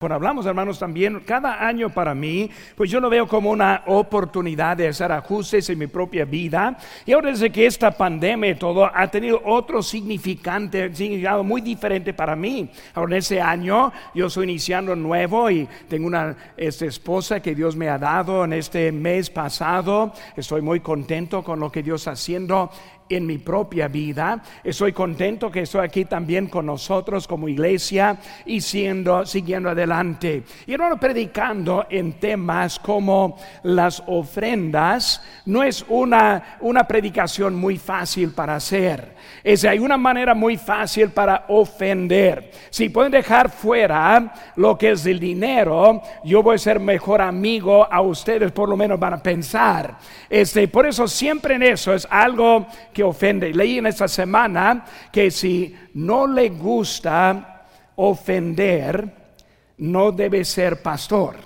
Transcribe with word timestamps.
Cuando 0.00 0.14
hablamos, 0.14 0.46
hermanos, 0.46 0.78
también, 0.78 1.20
cada 1.26 1.66
año 1.68 1.90
para 1.90 2.14
mí, 2.14 2.48
pues 2.74 2.90
yo 2.90 3.00
lo 3.00 3.10
veo 3.10 3.28
como 3.28 3.50
una 3.50 3.82
oportunidad 3.86 4.74
de 4.74 4.88
hacer 4.88 5.12
ajustes 5.12 5.68
en 5.68 5.78
mi 5.78 5.88
propia 5.88 6.24
vida. 6.24 6.78
Y 7.04 7.12
ahora 7.12 7.28
desde 7.28 7.52
que 7.52 7.66
esta 7.66 7.90
pandemia 7.90 8.48
y 8.48 8.54
todo 8.54 8.86
ha 8.86 9.10
tenido 9.10 9.42
otro 9.44 9.82
significante, 9.82 10.94
significado 10.94 11.44
muy 11.44 11.60
diferente 11.60 12.14
para 12.14 12.34
mí. 12.34 12.70
Ahora 12.94 13.12
en 13.12 13.18
ese 13.18 13.42
año 13.42 13.92
yo 14.14 14.28
estoy 14.28 14.44
iniciando 14.44 14.96
nuevo 14.96 15.50
y 15.50 15.68
tengo 15.86 16.06
una 16.06 16.34
esta 16.56 16.86
esposa 16.86 17.40
que 17.40 17.54
Dios 17.54 17.76
me 17.76 17.90
ha 17.90 17.98
dado 17.98 18.46
en 18.46 18.54
este 18.54 18.90
mes 18.92 19.28
pasado. 19.28 20.14
Estoy 20.34 20.62
muy 20.62 20.80
contento 20.80 21.44
con 21.44 21.60
lo 21.60 21.70
que 21.70 21.82
Dios 21.82 22.00
está 22.00 22.12
haciendo 22.12 22.70
en 23.10 23.26
mi 23.26 23.38
propia 23.38 23.88
vida. 23.88 24.40
Estoy 24.64 24.92
contento 24.92 25.50
que 25.50 25.62
estoy 25.62 25.84
aquí 25.84 26.04
también 26.04 26.46
con 26.46 26.66
nosotros 26.66 27.26
como 27.26 27.48
iglesia 27.48 28.16
y 28.46 28.60
siendo, 28.60 29.26
siguiendo 29.26 29.68
adelante. 29.68 30.44
Y 30.66 30.72
hermano, 30.72 30.98
predicando 30.98 31.86
en 31.90 32.14
temas 32.14 32.78
como 32.78 33.36
las 33.64 34.02
ofrendas, 34.06 35.22
no 35.44 35.62
es 35.62 35.84
una, 35.88 36.58
una 36.60 36.86
predicación 36.86 37.54
muy 37.54 37.76
fácil 37.76 38.30
para 38.30 38.56
hacer. 38.56 39.14
Es, 39.42 39.64
hay 39.64 39.78
una 39.78 39.96
manera 39.96 40.34
muy 40.34 40.56
fácil 40.56 41.10
para 41.10 41.46
ofender. 41.48 42.50
Si 42.70 42.88
pueden 42.88 43.12
dejar 43.12 43.50
fuera 43.50 44.32
lo 44.56 44.78
que 44.78 44.92
es 44.92 45.04
el 45.06 45.18
dinero, 45.18 46.02
yo 46.24 46.42
voy 46.42 46.54
a 46.54 46.58
ser 46.58 46.78
mejor 46.78 47.20
amigo 47.20 47.86
a 47.90 48.00
ustedes, 48.00 48.52
por 48.52 48.68
lo 48.68 48.76
menos 48.76 48.98
van 48.98 49.14
a 49.14 49.22
pensar. 49.22 49.98
Este, 50.28 50.68
por 50.68 50.86
eso 50.86 51.08
siempre 51.08 51.56
en 51.56 51.62
eso 51.62 51.92
es 51.92 52.06
algo 52.10 52.66
que 52.92 52.99
ofende. 53.02 53.52
Leí 53.52 53.78
en 53.78 53.86
esta 53.86 54.08
semana 54.08 54.84
que 55.12 55.30
si 55.30 55.74
no 55.94 56.26
le 56.26 56.50
gusta 56.50 57.66
ofender, 57.96 59.20
no 59.78 60.12
debe 60.12 60.44
ser 60.44 60.82
pastor. 60.82 61.36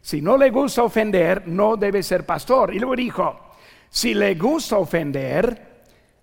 Si 0.00 0.20
no 0.20 0.36
le 0.36 0.50
gusta 0.50 0.82
ofender, 0.82 1.46
no 1.46 1.76
debe 1.76 2.02
ser 2.02 2.24
pastor. 2.24 2.74
Y 2.74 2.78
luego 2.78 2.96
dijo, 2.96 3.38
si 3.88 4.14
le 4.14 4.34
gusta 4.34 4.78
ofender, 4.78 5.70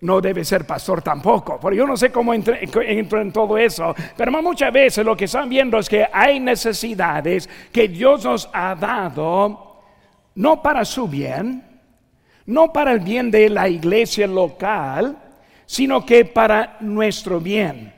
no 0.01 0.21
debe 0.21 0.43
ser 0.45 0.65
pastor 0.65 1.01
tampoco. 1.01 1.59
Porque 1.59 1.77
yo 1.77 1.87
no 1.87 1.97
sé 1.97 2.11
cómo 2.11 2.33
entro, 2.33 2.55
en 2.81 3.31
todo 3.31 3.57
eso. 3.57 3.95
Pero 4.15 4.31
muchas 4.41 4.71
veces 4.71 5.05
lo 5.05 5.15
que 5.15 5.25
están 5.25 5.49
viendo 5.49 5.77
es 5.77 5.89
que 5.89 6.07
hay 6.11 6.39
necesidades 6.39 7.49
que 7.71 7.87
Dios 7.87 8.23
nos 8.23 8.49
ha 8.53 8.75
dado, 8.75 9.81
no 10.35 10.61
para 10.61 10.85
su 10.85 11.07
bien, 11.07 11.76
no 12.47 12.73
para 12.73 12.93
el 12.93 13.01
bien 13.01 13.29
de 13.29 13.49
la 13.49 13.69
iglesia 13.69 14.25
local, 14.25 15.17
sino 15.65 16.05
que 16.05 16.25
para 16.25 16.77
nuestro 16.79 17.39
bien. 17.39 17.93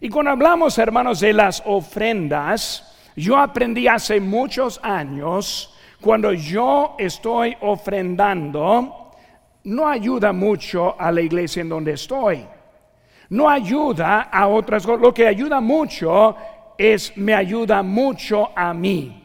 Y 0.00 0.08
cuando 0.08 0.30
hablamos, 0.30 0.78
hermanos, 0.78 1.20
de 1.20 1.32
las 1.32 1.62
ofrendas, 1.66 2.96
yo 3.16 3.36
aprendí 3.36 3.88
hace 3.88 4.20
muchos 4.20 4.78
años, 4.82 5.74
cuando 6.00 6.32
yo 6.32 6.94
estoy 6.96 7.56
ofrendando, 7.60 9.10
no 9.64 9.88
ayuda 9.88 10.32
mucho 10.32 10.94
a 10.98 11.10
la 11.10 11.20
iglesia 11.20 11.62
en 11.62 11.68
donde 11.68 11.92
estoy. 11.94 12.46
No 13.30 13.48
ayuda 13.50 14.22
a 14.22 14.46
otras 14.46 14.86
cosas. 14.86 15.02
Lo 15.02 15.12
que 15.12 15.26
ayuda 15.26 15.60
mucho 15.60 16.36
es, 16.78 17.14
me 17.16 17.34
ayuda 17.34 17.82
mucho 17.82 18.50
a 18.54 18.72
mí. 18.72 19.24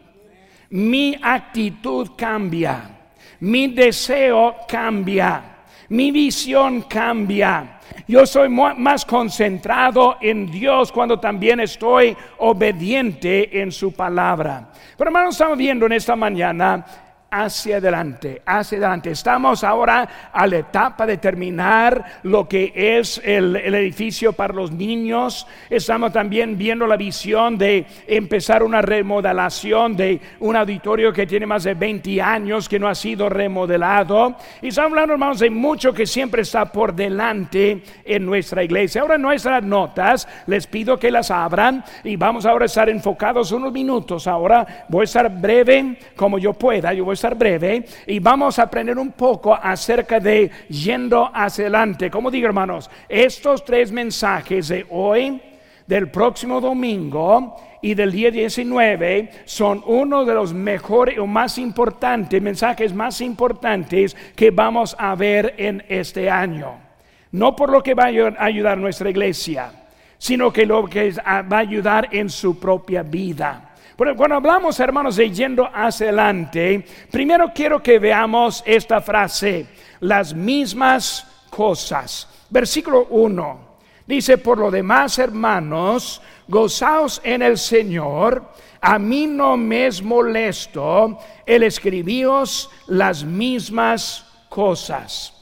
Mi 0.72 1.16
actitud 1.22 2.10
cambia. 2.18 3.03
Mi 3.44 3.68
deseo 3.68 4.56
cambia. 4.70 5.44
Mi 5.90 6.12
visión 6.12 6.84
cambia. 6.84 7.78
Yo 8.08 8.26
soy 8.26 8.48
más 8.48 9.04
concentrado 9.04 10.16
en 10.22 10.50
Dios 10.50 10.94
cuando 10.94 11.20
también 11.20 11.60
estoy 11.60 12.16
obediente 12.38 13.62
en 13.62 13.70
su 13.74 13.92
palabra. 13.92 14.72
Pero 14.98 15.10
hermanos, 15.10 15.36
estamos 15.36 15.58
viendo 15.58 15.86
en 15.88 15.92
esta 15.92 16.16
mañana 16.16 16.86
hacia 17.34 17.78
adelante, 17.78 18.44
hacia 18.46 18.78
adelante. 18.78 19.10
Estamos 19.10 19.64
ahora 19.64 20.30
a 20.32 20.46
la 20.46 20.58
etapa 20.58 21.08
de 21.08 21.18
terminar 21.18 22.20
lo 22.24 22.48
que 22.48 22.72
es 22.76 23.20
el, 23.24 23.56
edificio 23.56 24.34
para 24.34 24.54
los 24.54 24.72
niños. 24.72 25.48
Estamos 25.68 26.14
también 26.14 26.56
viendo 26.58 26.86
la 26.86 26.96
visión 26.96 27.58
de 27.58 27.88
empezar 28.06 28.62
una 28.62 28.84
remodelación 28.84 29.98
de 29.98 30.22
un 30.42 30.56
auditorio 30.56 31.12
que 31.12 31.26
tiene 31.26 31.48
más 31.48 31.64
de 31.64 31.74
20 31.74 32.22
años 32.22 32.70
que 32.70 32.78
no 32.78 32.88
ha 32.88 32.94
sido 32.94 33.30
remodelado. 33.30 34.36
Y 34.62 34.68
estamos 34.68 34.92
hablando, 34.92 35.14
hermanos, 35.14 35.40
de 35.40 35.50
mucho 35.50 35.92
que 35.92 36.06
siempre 36.06 36.44
está 36.44 36.72
por 36.72 36.94
delante 36.94 37.82
en 38.06 38.26
nuestra 38.28 38.64
iglesia. 38.64 39.02
Ahora 39.02 39.18
nuestras 39.18 39.64
notas, 39.64 40.28
les 40.46 40.68
pido 40.68 41.00
que 41.00 41.10
las 41.10 41.32
abran 41.32 41.84
y 42.04 42.16
vamos 42.16 42.46
ahora 42.46 42.66
a 42.66 42.68
estar 42.68 42.90
enfocados 42.90 43.52
unos 43.52 43.74
minutos. 43.74 44.28
Ahora 44.28 44.86
voy 44.88 45.02
a 45.02 45.06
estar 45.06 45.30
breve 45.36 45.98
como 46.16 46.38
yo 46.38 46.54
pueda. 46.54 46.94
Yo 46.94 47.06
voy 47.06 47.14
a 47.14 47.23
breve 47.30 47.86
y 48.08 48.20
vamos 48.20 48.60
a 48.60 48.64
aprender 48.64 48.98
un 48.98 49.14
poco 49.14 49.54
acerca 49.54 50.20
de 50.20 50.50
yendo 50.70 51.32
hacia 51.34 51.64
adelante. 51.64 52.12
Como 52.12 52.30
digo, 52.30 52.48
hermanos, 52.48 52.90
estos 53.08 53.64
tres 53.64 53.92
mensajes 53.92 54.68
de 54.68 54.86
hoy, 54.90 55.42
del 55.88 56.10
próximo 56.10 56.62
domingo 56.62 57.56
y 57.82 57.94
del 57.94 58.12
día 58.12 58.32
19 58.32 59.30
son 59.46 59.84
uno 59.86 60.24
de 60.26 60.34
los 60.34 60.54
mejores 60.54 61.20
o 61.20 61.28
más 61.28 61.58
importantes, 61.58 62.42
mensajes 62.42 62.94
más 62.94 63.20
importantes 63.22 64.16
que 64.36 64.52
vamos 64.52 64.96
a 64.98 65.16
ver 65.16 65.56
en 65.58 65.84
este 65.90 66.30
año. 66.30 66.80
No 67.32 67.56
por 67.56 67.72
lo 67.72 67.82
que 67.82 67.94
va 67.94 68.06
a 68.06 68.46
ayudar 68.46 68.78
nuestra 68.78 69.10
iglesia, 69.10 69.72
sino 70.18 70.54
que 70.54 70.66
lo 70.66 70.86
que 70.86 71.12
va 71.12 71.58
a 71.58 71.60
ayudar 71.60 72.10
en 72.12 72.30
su 72.30 72.60
propia 72.60 73.04
vida. 73.04 73.73
Pero 73.98 74.16
cuando 74.16 74.36
hablamos, 74.38 74.80
hermanos, 74.80 75.16
de 75.16 75.30
yendo 75.32 75.70
hacia 75.72 76.08
adelante, 76.08 76.86
primero 77.12 77.52
quiero 77.54 77.82
que 77.82 78.00
veamos 78.00 78.64
esta 78.66 79.02
frase, 79.02 79.68
las 80.00 80.34
mismas 80.34 81.28
cosas. 81.50 82.28
Versículo 82.50 83.08
1. 83.10 83.74
Dice, 84.06 84.38
por 84.38 84.58
lo 84.58 84.70
demás, 84.70 85.18
hermanos, 85.20 86.22
gozaos 86.48 87.22
en 87.24 87.42
el 87.42 87.58
Señor. 87.58 88.44
A 88.82 89.00
mí 89.00 89.28
no 89.28 89.56
me 89.56 89.88
es 89.88 90.02
molesto 90.02 91.18
el 91.46 91.64
escribíos 91.64 92.70
las 92.88 93.24
mismas 93.24 94.26
cosas. 94.50 95.33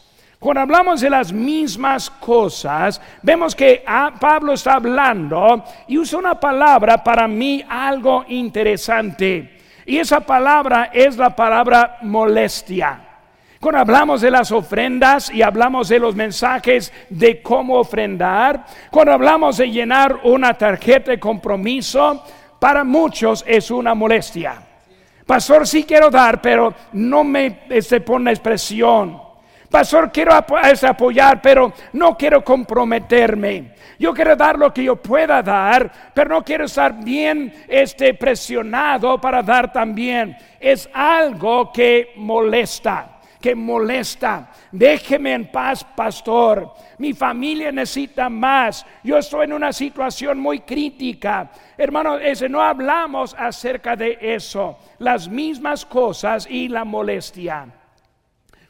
Cuando 0.41 0.61
hablamos 0.61 1.01
de 1.01 1.09
las 1.11 1.31
mismas 1.31 2.09
cosas, 2.09 2.99
vemos 3.21 3.53
que 3.53 3.83
ah, 3.85 4.11
Pablo 4.19 4.53
está 4.53 4.73
hablando 4.73 5.63
y 5.87 5.99
usa 5.99 6.17
una 6.17 6.39
palabra 6.39 7.03
para 7.03 7.27
mí 7.27 7.63
algo 7.69 8.25
interesante. 8.27 9.59
Y 9.85 9.99
esa 9.99 10.21
palabra 10.21 10.89
es 10.91 11.15
la 11.15 11.35
palabra 11.35 11.99
molestia. 12.01 12.99
Cuando 13.59 13.81
hablamos 13.81 14.21
de 14.21 14.31
las 14.31 14.51
ofrendas 14.51 15.31
y 15.31 15.43
hablamos 15.43 15.89
de 15.89 15.99
los 15.99 16.15
mensajes 16.15 16.91
de 17.07 17.39
cómo 17.43 17.75
ofrendar, 17.75 18.65
cuando 18.89 19.13
hablamos 19.13 19.57
de 19.57 19.69
llenar 19.69 20.21
una 20.23 20.55
tarjeta 20.55 21.11
de 21.11 21.19
compromiso, 21.19 22.25
para 22.57 22.83
muchos 22.83 23.45
es 23.47 23.69
una 23.69 23.93
molestia. 23.93 24.55
Pastor, 25.23 25.67
sí 25.67 25.83
quiero 25.83 26.09
dar, 26.09 26.41
pero 26.41 26.73
no 26.93 27.23
me 27.23 27.59
se 27.67 27.77
este, 27.77 28.01
pone 28.01 28.31
expresión. 28.31 29.29
Pastor, 29.71 30.11
quiero 30.11 30.33
apoyar, 30.33 31.41
pero 31.41 31.71
no 31.93 32.17
quiero 32.17 32.43
comprometerme. 32.43 33.71
Yo 33.97 34.13
quiero 34.13 34.35
dar 34.35 34.59
lo 34.59 34.73
que 34.73 34.83
yo 34.83 34.97
pueda 34.97 35.41
dar, 35.41 36.11
pero 36.13 36.31
no 36.31 36.43
quiero 36.43 36.65
estar 36.65 37.01
bien 37.01 37.53
este, 37.69 38.13
presionado 38.13 39.21
para 39.21 39.41
dar 39.41 39.71
también. 39.71 40.35
Es 40.59 40.89
algo 40.93 41.71
que 41.71 42.11
molesta 42.17 43.07
que 43.39 43.55
molesta. 43.55 44.51
Déjeme 44.71 45.33
en 45.33 45.51
paz, 45.51 45.83
pastor. 45.83 46.73
Mi 46.99 47.13
familia 47.13 47.71
necesita 47.71 48.29
más. 48.29 48.85
Yo 49.03 49.17
estoy 49.17 49.45
en 49.45 49.53
una 49.53 49.73
situación 49.73 50.37
muy 50.37 50.59
crítica. 50.59 51.49
Hermano, 51.75 52.19
ese, 52.19 52.47
no 52.47 52.61
hablamos 52.61 53.35
acerca 53.39 53.95
de 53.95 54.17
eso. 54.21 54.77
Las 54.99 55.27
mismas 55.27 55.87
cosas 55.87 56.45
y 56.47 56.67
la 56.67 56.85
molestia. 56.85 57.80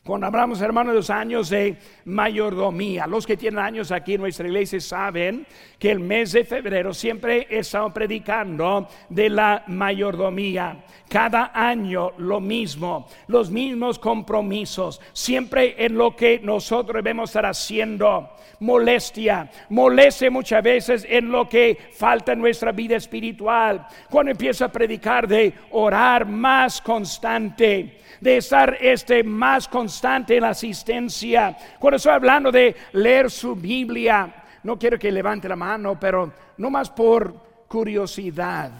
Cuando 0.03 0.25
hablamos, 0.25 0.59
hermanos, 0.59 0.93
de 0.93 0.97
los 0.97 1.09
años 1.11 1.49
de 1.51 1.77
mayordomía, 2.05 3.05
los 3.05 3.27
que 3.27 3.37
tienen 3.37 3.59
años 3.59 3.91
aquí 3.91 4.15
en 4.15 4.21
nuestra 4.21 4.47
iglesia 4.47 4.81
saben 4.81 5.45
que 5.77 5.91
el 5.91 5.99
mes 5.99 6.31
de 6.31 6.43
febrero 6.43 6.91
siempre 6.91 7.45
he 7.47 7.59
estado 7.59 7.93
predicando 7.93 8.87
de 9.09 9.29
la 9.29 9.63
mayordomía. 9.67 10.83
Cada 11.07 11.51
año 11.53 12.13
lo 12.17 12.39
mismo, 12.39 13.07
los 13.27 13.51
mismos 13.51 13.99
compromisos, 13.99 14.99
siempre 15.13 15.75
en 15.77 15.95
lo 15.95 16.15
que 16.15 16.39
nosotros 16.39 16.95
debemos 16.95 17.29
estar 17.29 17.45
haciendo. 17.45 18.31
Molestia, 18.61 19.51
molestia 19.69 20.31
muchas 20.31 20.63
veces 20.63 21.05
en 21.07 21.31
lo 21.31 21.47
que 21.47 21.77
falta 21.93 22.31
en 22.31 22.39
nuestra 22.39 22.71
vida 22.71 22.95
espiritual. 22.95 23.85
Cuando 24.09 24.31
empiezo 24.31 24.65
a 24.65 24.71
predicar 24.71 25.27
de 25.27 25.53
orar 25.69 26.25
más 26.25 26.81
constante 26.81 27.99
de 28.21 28.37
estar 28.37 28.77
este, 28.79 29.23
más 29.23 29.67
constante 29.67 29.90
en 30.03 30.41
la 30.41 30.49
asistencia. 30.49 31.57
Cuando 31.79 31.97
estoy 31.97 32.13
hablando 32.13 32.51
de 32.51 32.75
leer 32.93 33.29
su 33.29 33.55
Biblia, 33.55 34.33
no 34.63 34.77
quiero 34.77 34.97
que 34.97 35.11
levante 35.11 35.49
la 35.49 35.55
mano, 35.55 35.99
pero 35.99 36.31
no 36.57 36.69
más 36.69 36.89
por 36.89 37.33
curiosidad. 37.67 38.71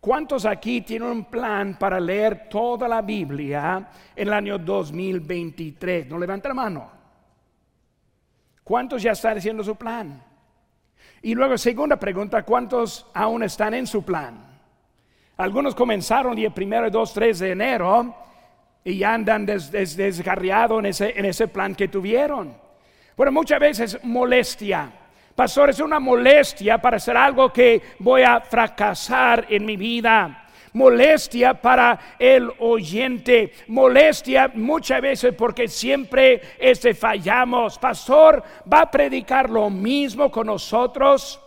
¿Cuántos 0.00 0.44
aquí 0.44 0.82
tienen 0.82 1.08
un 1.08 1.24
plan 1.24 1.76
para 1.78 1.98
leer 1.98 2.48
toda 2.48 2.86
la 2.86 3.02
Biblia 3.02 3.88
en 4.14 4.28
el 4.28 4.34
año 4.34 4.58
2023? 4.58 6.06
No 6.06 6.18
levanta 6.18 6.48
la 6.48 6.54
mano. 6.54 6.90
¿Cuántos 8.62 9.02
ya 9.02 9.12
están 9.12 9.38
haciendo 9.38 9.64
su 9.64 9.76
plan? 9.76 10.22
Y 11.22 11.34
luego, 11.34 11.56
segunda 11.58 11.96
pregunta, 11.96 12.42
¿cuántos 12.44 13.06
aún 13.14 13.42
están 13.42 13.74
en 13.74 13.86
su 13.86 14.04
plan? 14.04 14.44
Algunos 15.36 15.74
comenzaron 15.74 16.38
el 16.38 16.52
primero, 16.52 16.90
2, 16.90 17.12
3 17.12 17.38
de 17.38 17.50
enero 17.50 18.25
y 18.86 19.02
andan 19.02 19.44
desgarriados 19.44 20.78
en, 20.78 20.86
ese, 20.86 21.18
en 21.18 21.24
ese 21.24 21.48
plan 21.48 21.74
que 21.74 21.88
tuvieron. 21.88 22.56
Bueno, 23.16 23.32
muchas 23.32 23.58
veces 23.58 23.98
molestia. 24.04 24.88
Pastor, 25.34 25.70
es 25.70 25.80
una 25.80 25.98
molestia 25.98 26.78
para 26.78 26.98
hacer 26.98 27.16
algo 27.16 27.52
que 27.52 27.82
voy 27.98 28.22
a 28.22 28.40
fracasar 28.40 29.46
en 29.50 29.64
mi 29.66 29.76
vida 29.76 30.44
molestia 30.72 31.54
para 31.54 31.98
el 32.18 32.52
oyente, 32.58 33.50
molestia 33.68 34.52
muchas 34.54 35.00
veces 35.00 35.34
porque 35.34 35.68
siempre 35.68 36.40
este 36.58 36.92
fallamos. 36.94 37.78
Pastor, 37.78 38.42
va 38.70 38.82
a 38.82 38.90
predicar 38.90 39.48
lo 39.48 39.70
mismo 39.70 40.30
con 40.30 40.46
nosotros. 40.46 41.40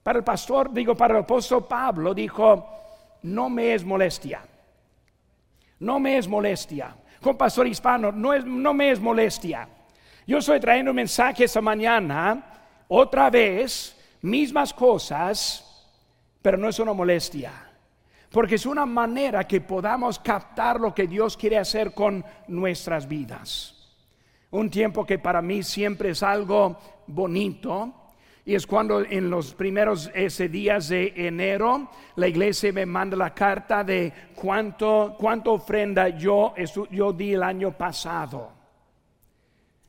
Para 0.00 0.20
el 0.20 0.24
pastor, 0.24 0.72
digo, 0.72 0.94
para 0.94 1.14
el 1.14 1.24
apóstol 1.24 1.66
Pablo, 1.66 2.14
dijo, 2.14 2.66
no 3.22 3.50
me 3.50 3.74
es 3.74 3.84
molestia. 3.84 4.40
No 5.80 5.98
me 6.00 6.18
es 6.18 6.28
molestia. 6.28 6.96
Con 7.20 7.36
pastor 7.36 7.66
hispano, 7.66 8.12
no, 8.12 8.32
es, 8.32 8.44
no 8.44 8.72
me 8.74 8.90
es 8.90 9.00
molestia. 9.00 9.68
Yo 10.26 10.38
estoy 10.38 10.60
trayendo 10.60 10.90
un 10.90 10.96
mensaje 10.96 11.44
esta 11.44 11.60
mañana, 11.60 12.44
otra 12.88 13.30
vez, 13.30 13.96
mismas 14.22 14.72
cosas, 14.72 15.88
pero 16.42 16.56
no 16.56 16.68
es 16.68 16.78
una 16.78 16.92
molestia 16.92 17.66
porque 18.36 18.56
es 18.56 18.66
una 18.66 18.84
manera 18.84 19.44
que 19.44 19.62
podamos 19.62 20.18
captar 20.18 20.78
lo 20.78 20.94
que 20.94 21.06
Dios 21.06 21.38
quiere 21.38 21.56
hacer 21.56 21.94
con 21.94 22.22
nuestras 22.48 23.08
vidas. 23.08 23.74
Un 24.50 24.68
tiempo 24.68 25.06
que 25.06 25.18
para 25.18 25.40
mí 25.40 25.62
siempre 25.62 26.10
es 26.10 26.22
algo 26.22 26.78
bonito. 27.06 28.05
Y 28.48 28.54
es 28.54 28.64
cuando 28.64 29.00
en 29.00 29.28
los 29.28 29.54
primeros 29.54 30.08
ese 30.14 30.48
días 30.48 30.88
de 30.88 31.12
enero 31.16 31.90
la 32.14 32.28
iglesia 32.28 32.72
me 32.72 32.86
manda 32.86 33.16
la 33.16 33.34
carta 33.34 33.82
de 33.82 34.12
cuánto, 34.36 35.16
cuánto 35.18 35.54
ofrenda 35.54 36.08
yo, 36.10 36.54
yo 36.92 37.12
di 37.12 37.34
el 37.34 37.42
año 37.42 37.76
pasado. 37.76 38.52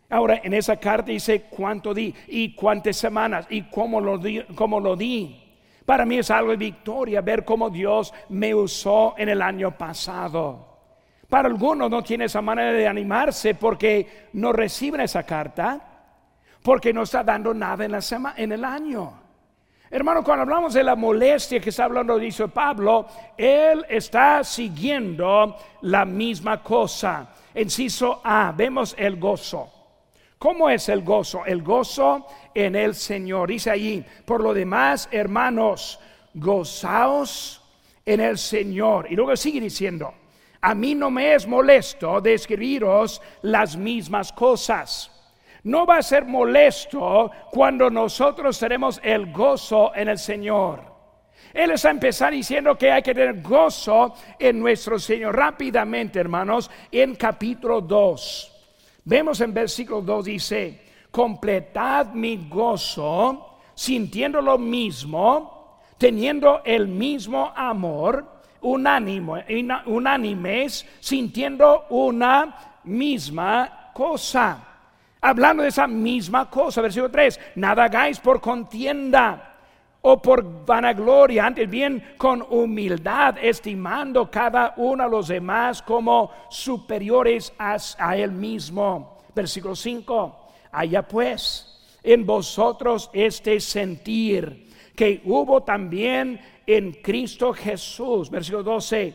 Ahora 0.09 0.41
en 0.43 0.55
esa 0.55 0.77
carta 0.77 1.11
dice 1.11 1.43
cuánto 1.43 1.93
di 1.93 2.11
y 2.29 2.55
cuántas 2.55 2.97
semanas 2.97 3.45
y 3.47 3.61
cómo 3.69 4.01
lo 4.01 4.17
di. 4.17 4.41
Cómo 4.55 4.79
lo 4.79 4.95
di. 4.95 5.39
Para 5.85 6.03
mí 6.03 6.17
es 6.17 6.31
algo 6.31 6.49
de 6.49 6.57
victoria 6.57 7.21
ver 7.21 7.45
cómo 7.45 7.69
Dios 7.69 8.11
me 8.29 8.55
usó 8.55 9.13
en 9.19 9.29
el 9.29 9.43
año 9.43 9.77
pasado. 9.77 10.65
Para 11.29 11.47
algunos 11.47 11.91
no 11.91 12.01
tiene 12.01 12.25
esa 12.25 12.41
manera 12.41 12.71
de 12.71 12.87
animarse 12.87 13.53
porque 13.53 14.29
no 14.33 14.51
reciben 14.51 15.01
esa 15.01 15.21
carta, 15.23 15.86
porque 16.67 16.91
no 16.91 17.03
está 17.03 17.23
dando 17.23 17.53
nada 17.53 17.85
en, 17.85 17.93
la 17.93 18.01
en 18.35 18.51
el 18.51 18.65
año. 18.65 19.13
Hermano, 19.89 20.21
cuando 20.21 20.41
hablamos 20.41 20.73
de 20.73 20.83
la 20.83 20.97
molestia 20.97 21.61
que 21.61 21.69
está 21.69 21.85
hablando, 21.85 22.19
dice 22.19 22.49
Pablo, 22.49 23.07
él 23.37 23.85
está 23.87 24.43
siguiendo 24.43 25.55
la 25.83 26.03
misma 26.03 26.61
cosa. 26.61 27.29
Enciso 27.53 28.19
A, 28.21 28.51
vemos 28.51 28.95
el 28.97 29.15
gozo. 29.15 29.71
¿Cómo 30.37 30.69
es 30.69 30.89
el 30.89 31.03
gozo? 31.03 31.45
El 31.45 31.63
gozo 31.63 32.27
en 32.53 32.75
el 32.75 32.95
Señor. 32.95 33.47
Dice 33.47 33.71
allí, 33.71 34.03
por 34.25 34.43
lo 34.43 34.53
demás, 34.53 35.07
hermanos, 35.09 36.01
gozaos 36.33 37.63
en 38.05 38.19
el 38.19 38.37
Señor. 38.37 39.07
Y 39.09 39.15
luego 39.15 39.37
sigue 39.37 39.61
diciendo, 39.61 40.13
a 40.59 40.75
mí 40.75 40.95
no 40.95 41.09
me 41.11 41.33
es 41.33 41.47
molesto 41.47 42.19
de 42.19 42.33
escribiros 42.33 43.21
las 43.41 43.77
mismas 43.77 44.33
cosas. 44.33 45.13
No 45.63 45.85
va 45.85 45.97
a 45.97 46.03
ser 46.03 46.25
molesto 46.25 47.31
cuando 47.51 47.89
nosotros 47.89 48.59
tenemos 48.59 48.99
el 49.03 49.31
gozo 49.31 49.91
en 49.95 50.09
el 50.09 50.17
Señor. 50.17 50.81
Él 51.53 51.71
está 51.71 51.89
empezando 51.89 52.35
diciendo 52.35 52.77
que 52.77 52.91
hay 52.91 53.01
que 53.01 53.13
tener 53.13 53.41
gozo 53.41 54.13
en 54.37 54.59
nuestro 54.59 54.99
Señor. 54.99 55.35
Rápidamente, 55.35 56.19
hermanos, 56.19 56.69
en 56.91 57.15
capítulo 57.15 57.81
2. 57.81 58.53
Vemos 59.05 59.39
en 59.41 59.53
versículo 59.53 60.01
2 60.01 60.25
dice, 60.25 60.81
completad 61.11 62.07
mi 62.07 62.47
gozo 62.49 63.59
sintiendo 63.73 64.41
lo 64.41 64.57
mismo, 64.57 65.79
teniendo 65.97 66.61
el 66.65 66.87
mismo 66.87 67.53
amor, 67.55 68.25
unánime, 68.61 69.45
unánimes, 69.85 70.85
sintiendo 70.99 71.85
una 71.89 72.79
misma 72.83 73.91
cosa. 73.93 74.66
Hablando 75.21 75.63
de 75.63 75.69
esa 75.69 75.87
misma 75.87 76.49
cosa, 76.49 76.81
versículo 76.81 77.09
3, 77.11 77.39
nada 77.55 77.85
hagáis 77.85 78.19
por 78.19 78.39
contienda 78.39 79.55
o 80.01 80.21
por 80.21 80.65
vanagloria, 80.65 81.45
antes 81.45 81.69
bien 81.69 82.13
con 82.17 82.45
humildad, 82.49 83.35
estimando 83.41 84.29
cada 84.29 84.73
uno 84.77 85.03
a 85.03 85.07
los 85.07 85.27
demás 85.27 85.81
como 85.81 86.31
superiores 86.49 87.51
a, 87.57 88.15
él 88.15 88.31
mismo. 88.31 89.17
Versículo 89.35 89.75
5, 89.75 90.47
allá 90.71 91.01
pues 91.01 91.83
en 92.03 92.25
vosotros 92.25 93.09
este 93.11 93.59
sentir 93.59 94.69
que 94.95 95.21
hubo 95.25 95.63
también 95.63 96.39
en 96.65 96.93
Cristo 96.93 97.51
Jesús. 97.53 98.29
Versículo 98.29 98.63
12, 98.63 99.13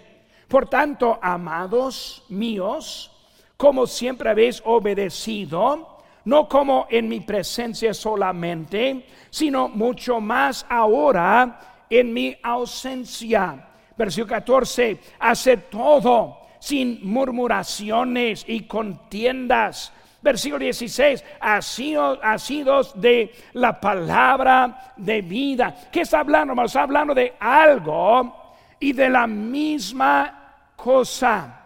por 0.48 0.68
tanto, 0.68 1.18
amados 1.22 2.24
míos, 2.28 3.10
como 3.56 3.86
siempre 3.86 4.28
habéis 4.28 4.60
obedecido, 4.66 5.91
no 6.24 6.48
como 6.48 6.86
en 6.90 7.08
mi 7.08 7.20
presencia 7.20 7.92
solamente, 7.94 9.06
sino 9.30 9.68
mucho 9.68 10.20
más 10.20 10.64
ahora 10.68 11.84
en 11.90 12.12
mi 12.12 12.36
ausencia. 12.42 13.68
Versículo 13.96 14.34
14, 14.34 14.98
hace 15.18 15.56
todo 15.56 16.38
sin 16.58 17.00
murmuraciones 17.02 18.44
y 18.46 18.62
contiendas. 18.62 19.92
Versículo 20.22 20.60
16, 20.60 21.24
asidos 21.40 23.00
de 23.00 23.34
la 23.54 23.80
palabra 23.80 24.92
de 24.96 25.20
vida. 25.20 25.74
¿Qué 25.90 26.02
está 26.02 26.20
hablando? 26.20 26.62
Está 26.62 26.84
hablando 26.84 27.12
de 27.12 27.34
algo 27.40 28.54
y 28.78 28.92
de 28.92 29.08
la 29.08 29.26
misma 29.26 30.72
cosa. 30.76 31.58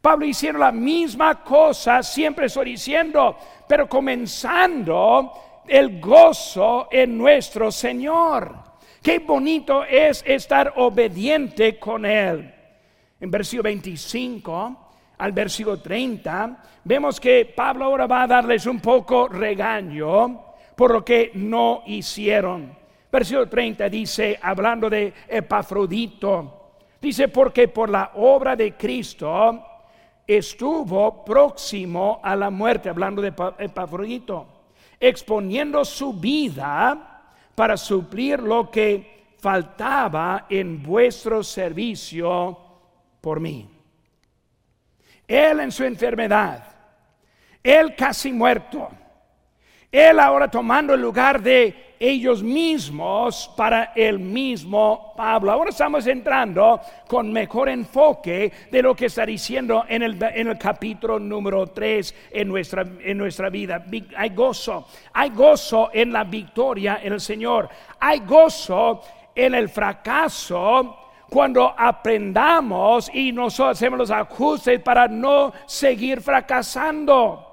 Pablo 0.00 0.26
hicieron 0.26 0.60
la 0.60 0.72
misma 0.72 1.42
cosa, 1.42 2.02
siempre 2.02 2.46
estoy 2.46 2.66
diciendo, 2.66 3.36
pero 3.68 3.88
comenzando 3.88 5.32
el 5.66 6.00
gozo 6.00 6.88
en 6.90 7.16
nuestro 7.18 7.70
Señor. 7.70 8.54
Qué 9.02 9.20
bonito 9.20 9.84
es 9.84 10.24
estar 10.26 10.72
obediente 10.76 11.78
con 11.78 12.04
Él. 12.04 12.52
En 13.20 13.30
versículo 13.30 13.64
25 13.64 14.82
al 15.18 15.32
versículo 15.32 15.80
30, 15.80 16.62
vemos 16.84 17.18
que 17.18 17.46
Pablo 17.46 17.86
ahora 17.86 18.06
va 18.06 18.22
a 18.24 18.26
darles 18.26 18.66
un 18.66 18.80
poco 18.80 19.28
regaño 19.28 20.44
por 20.74 20.92
lo 20.92 21.04
que 21.04 21.30
no 21.34 21.82
hicieron. 21.86 22.76
Versículo 23.10 23.48
30 23.48 23.88
dice, 23.88 24.38
hablando 24.42 24.90
de 24.90 25.12
Epafrodito, 25.26 26.72
dice, 27.00 27.28
porque 27.28 27.68
por 27.68 27.88
la 27.88 28.10
obra 28.16 28.54
de 28.54 28.74
Cristo, 28.74 29.64
estuvo 30.26 31.24
próximo 31.24 32.20
a 32.22 32.34
la 32.34 32.50
muerte, 32.50 32.88
hablando 32.88 33.22
de 33.22 33.32
Epafrodito, 33.58 34.46
exponiendo 34.98 35.84
su 35.84 36.14
vida 36.14 37.32
para 37.54 37.76
suplir 37.76 38.40
lo 38.40 38.70
que 38.70 39.34
faltaba 39.38 40.46
en 40.48 40.82
vuestro 40.82 41.42
servicio 41.42 42.58
por 43.20 43.40
mí. 43.40 43.70
Él 45.28 45.60
en 45.60 45.72
su 45.72 45.84
enfermedad, 45.84 46.64
él 47.62 47.94
casi 47.96 48.32
muerto, 48.32 48.88
él 49.90 50.20
ahora 50.20 50.48
tomando 50.48 50.94
el 50.94 51.00
lugar 51.00 51.42
de 51.42 51.85
ellos 51.98 52.42
mismos 52.42 53.50
para 53.56 53.92
el 53.94 54.18
mismo 54.18 55.12
Pablo. 55.16 55.52
Ahora 55.52 55.70
estamos 55.70 56.06
entrando 56.06 56.80
con 57.06 57.32
mejor 57.32 57.68
enfoque 57.68 58.52
de 58.70 58.82
lo 58.82 58.94
que 58.94 59.06
está 59.06 59.24
diciendo 59.24 59.84
en 59.88 60.02
el, 60.02 60.22
en 60.22 60.48
el 60.48 60.58
capítulo 60.58 61.18
número 61.18 61.66
3 61.66 62.14
en 62.32 62.48
nuestra, 62.48 62.84
en 63.00 63.18
nuestra 63.18 63.48
vida. 63.50 63.84
Hay 64.16 64.30
gozo, 64.30 64.86
hay 65.12 65.30
gozo 65.30 65.90
en 65.92 66.12
la 66.12 66.24
victoria 66.24 67.00
en 67.02 67.12
el 67.12 67.20
Señor, 67.20 67.68
hay 68.00 68.20
gozo 68.20 69.02
en 69.34 69.54
el 69.54 69.68
fracaso 69.68 70.96
cuando 71.28 71.74
aprendamos 71.76 73.10
y 73.12 73.32
nosotros 73.32 73.76
hacemos 73.76 73.98
los 73.98 74.10
ajustes 74.10 74.80
para 74.80 75.08
no 75.08 75.52
seguir 75.66 76.20
fracasando. 76.20 77.45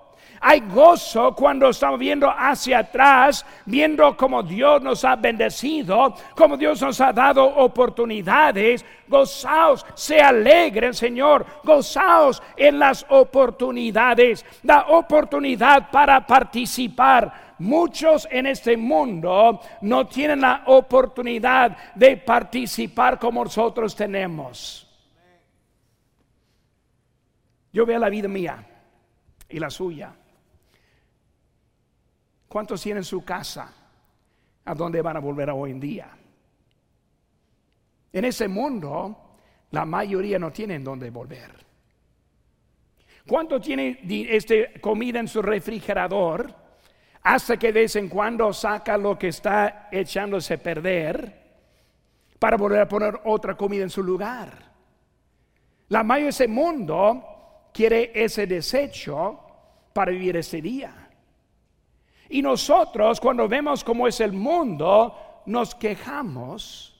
Hay 0.45 0.59
gozo 0.59 1.33
cuando 1.33 1.69
estamos 1.69 1.97
viendo 1.97 2.29
hacia 2.29 2.79
atrás, 2.79 3.45
viendo 3.65 4.17
cómo 4.17 4.43
Dios 4.43 4.81
nos 4.81 5.05
ha 5.05 5.15
bendecido, 5.15 6.13
cómo 6.35 6.57
Dios 6.57 6.81
nos 6.81 6.99
ha 6.99 7.13
dado 7.13 7.45
oportunidades. 7.45 8.83
Gozaos, 9.07 9.85
se 9.93 10.19
alegren, 10.19 10.93
Señor. 10.93 11.45
Gozaos 11.63 12.43
en 12.57 12.77
las 12.77 13.05
oportunidades. 13.07 14.45
La 14.63 14.87
oportunidad 14.89 15.89
para 15.89 16.27
participar. 16.27 17.55
Muchos 17.59 18.27
en 18.29 18.47
este 18.47 18.75
mundo 18.75 19.61
no 19.79 20.07
tienen 20.07 20.41
la 20.41 20.63
oportunidad 20.65 21.77
de 21.95 22.17
participar 22.17 23.17
como 23.17 23.45
nosotros 23.45 23.95
tenemos. 23.95 24.89
Yo 27.71 27.85
veo 27.85 27.97
la 27.97 28.09
vida 28.09 28.27
mía 28.27 28.61
y 29.47 29.57
la 29.57 29.69
suya. 29.69 30.13
¿Cuántos 32.53 32.83
tienen 32.83 33.03
su 33.03 33.25
casa? 33.25 33.73
¿A 34.65 34.75
dónde 34.75 35.01
van 35.01 35.17
a 35.17 35.19
volver 35.19 35.49
hoy 35.49 35.71
en 35.71 35.79
día? 35.79 36.07
En 38.11 38.25
ese 38.25 38.47
mundo, 38.47 39.37
la 39.71 39.85
mayoría 39.85 40.37
no 40.37 40.51
tienen 40.51 40.83
dónde 40.83 41.09
volver. 41.09 41.49
¿Cuánto 43.27 43.59
tiene 43.59 44.01
este, 44.29 44.79
comida 44.79 45.19
en 45.19 45.27
su 45.27 45.41
refrigerador? 45.41 46.53
Hasta 47.23 47.57
que 47.57 47.73
de 47.73 47.81
vez 47.81 47.95
en 47.95 48.07
cuando 48.07 48.53
saca 48.53 48.99
lo 48.99 49.17
que 49.17 49.29
está 49.29 49.89
echándose 49.91 50.53
a 50.53 50.61
perder 50.61 51.41
para 52.37 52.55
volver 52.55 52.81
a 52.81 52.87
poner 52.87 53.19
otra 53.23 53.57
comida 53.57 53.81
en 53.81 53.89
su 53.89 54.03
lugar. 54.03 54.73
La 55.87 56.03
mayoría 56.03 56.25
de 56.25 56.29
ese 56.29 56.47
mundo 56.47 57.69
quiere 57.73 58.11
ese 58.13 58.45
desecho 58.45 59.39
para 59.91 60.11
vivir 60.11 60.37
ese 60.37 60.61
día. 60.61 61.02
Y 62.29 62.41
nosotros 62.41 63.19
cuando 63.19 63.47
vemos 63.47 63.83
cómo 63.83 64.07
es 64.07 64.19
el 64.19 64.33
mundo, 64.33 65.41
nos 65.45 65.75
quejamos 65.75 66.93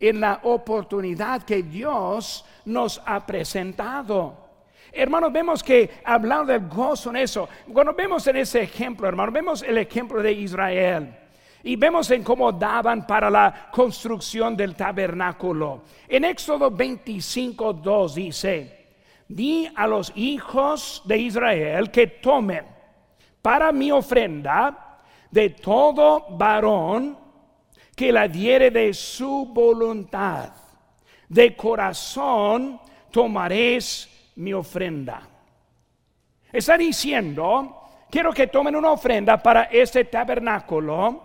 en 0.00 0.20
la 0.20 0.40
oportunidad 0.44 1.42
que 1.42 1.62
Dios 1.62 2.44
nos 2.64 3.02
ha 3.04 3.24
presentado. 3.26 4.48
Hermanos, 4.92 5.32
vemos 5.32 5.62
que 5.62 5.90
hablando 6.04 6.52
del 6.52 6.68
gozo 6.68 7.10
en 7.10 7.16
eso, 7.16 7.48
cuando 7.72 7.92
vemos 7.92 8.26
en 8.26 8.36
ese 8.36 8.62
ejemplo, 8.62 9.06
hermano, 9.06 9.32
vemos 9.32 9.62
el 9.62 9.78
ejemplo 9.78 10.22
de 10.22 10.32
Israel. 10.32 11.14
Y 11.62 11.76
vemos 11.76 12.10
en 12.12 12.22
cómo 12.22 12.52
daban 12.52 13.06
para 13.06 13.28
la 13.28 13.68
construcción 13.72 14.56
del 14.56 14.76
tabernáculo. 14.76 15.82
En 16.08 16.24
Éxodo 16.24 16.70
25, 16.70 17.72
2 17.72 18.14
dice, 18.14 18.86
di 19.26 19.68
a 19.74 19.86
los 19.86 20.12
hijos 20.14 21.02
de 21.04 21.18
Israel 21.18 21.90
que 21.90 22.06
tomen 22.06 22.77
para 23.48 23.72
mi 23.72 23.90
ofrenda 23.90 24.98
de 25.30 25.48
todo 25.48 26.36
varón 26.36 27.16
que 27.96 28.12
la 28.12 28.28
diere 28.28 28.70
de 28.70 28.92
su 28.92 29.46
voluntad. 29.46 30.50
De 31.26 31.56
corazón 31.56 32.78
tomaréis 33.10 34.32
mi 34.36 34.52
ofrenda. 34.52 35.26
Está 36.52 36.76
diciendo, 36.76 37.84
quiero 38.10 38.34
que 38.34 38.48
tomen 38.48 38.76
una 38.76 38.90
ofrenda 38.90 39.42
para 39.42 39.62
este 39.62 40.04
tabernáculo, 40.04 41.22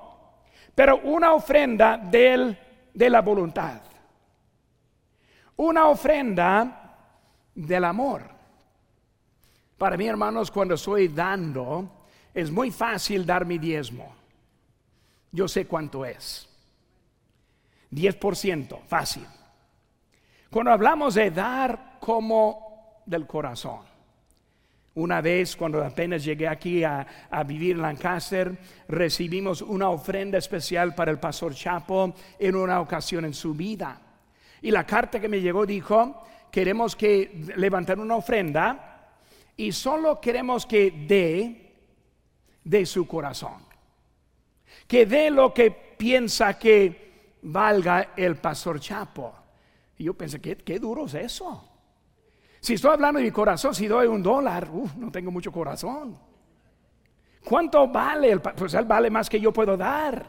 pero 0.73 1.01
una 1.03 1.33
ofrenda 1.33 1.97
del, 1.97 2.57
de 2.93 3.09
la 3.09 3.19
voluntad. 3.19 3.81
Una 5.57 5.89
ofrenda 5.89 6.95
del 7.53 7.83
amor. 7.83 8.23
Para 9.77 9.97
mí, 9.97 10.07
hermanos, 10.07 10.49
cuando 10.49 10.75
estoy 10.75 11.09
dando, 11.09 12.02
es 12.33 12.51
muy 12.51 12.71
fácil 12.71 13.25
dar 13.25 13.45
mi 13.45 13.57
diezmo. 13.57 14.13
Yo 15.31 15.47
sé 15.47 15.65
cuánto 15.65 16.05
es. 16.05 16.47
10%, 17.91 18.79
fácil. 18.87 19.25
Cuando 20.49 20.71
hablamos 20.71 21.15
de 21.15 21.31
dar 21.31 21.97
como 21.99 23.01
del 23.05 23.25
corazón. 23.27 23.81
Una 24.95 25.21
vez, 25.21 25.55
cuando 25.55 25.83
apenas 25.83 26.23
llegué 26.23 26.47
aquí 26.47 26.83
a, 26.83 27.07
vivir 27.47 27.75
en 27.75 27.81
Lancaster, 27.81 28.55
recibimos 28.87 29.63
una 29.63 29.89
ofrenda 29.89 30.37
especial 30.37 30.93
para 30.93 31.09
el 31.09 31.19
pastor 31.19 31.55
Chapo 31.55 32.13
en 32.37 32.55
una 32.55 32.79
ocasión 32.79 33.25
en 33.25 33.33
su 33.33 33.55
vida. 33.55 33.99
Y 34.61 34.69
la 34.69 34.85
carta 34.85 35.19
que 35.19 35.27
me 35.27 35.41
llegó 35.41 35.65
dijo, 35.65 36.23
queremos 36.51 36.95
que 36.95 37.43
levantar 37.55 37.99
una 37.99 38.15
ofrenda 38.15 39.09
y 39.57 39.71
solo 39.71 40.21
queremos 40.21 40.67
que 40.67 40.91
dé 40.91 41.62
de 42.63 42.85
su 42.85 43.07
corazón. 43.07 43.65
Que 44.87 45.05
dé 45.05 45.29
lo 45.29 45.53
que 45.53 45.71
piensa 45.71 46.57
que 46.57 47.37
valga 47.43 48.09
el 48.15 48.37
pastor 48.37 48.79
Chapo. 48.79 49.33
Y 49.97 50.05
yo 50.05 50.13
pensé, 50.13 50.41
¿qué, 50.41 50.57
qué 50.57 50.79
duro 50.79 51.05
es 51.05 51.13
eso? 51.13 51.69
Si 52.59 52.75
estoy 52.75 52.91
hablando 52.91 53.19
de 53.19 53.25
mi 53.25 53.31
corazón, 53.31 53.75
si 53.75 53.87
doy 53.87 54.07
un 54.07 54.23
dólar, 54.23 54.69
no 54.97 55.11
tengo 55.11 55.31
mucho 55.31 55.51
corazón. 55.51 56.17
¿Cuánto 57.43 57.87
vale? 57.87 58.31
El, 58.31 58.41
pues 58.41 58.73
él 58.73 58.85
vale 58.85 59.09
más 59.09 59.29
que 59.29 59.39
yo 59.39 59.51
puedo 59.51 59.75
dar. 59.75 60.25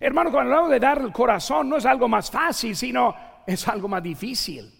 Hermano, 0.00 0.32
cuando 0.32 0.50
hablamos 0.50 0.70
de 0.72 0.80
dar 0.80 1.00
el 1.00 1.12
corazón, 1.12 1.68
no 1.68 1.76
es 1.76 1.86
algo 1.86 2.08
más 2.08 2.30
fácil, 2.30 2.74
sino 2.74 3.14
es 3.46 3.66
algo 3.68 3.86
más 3.86 4.02
difícil. 4.02 4.72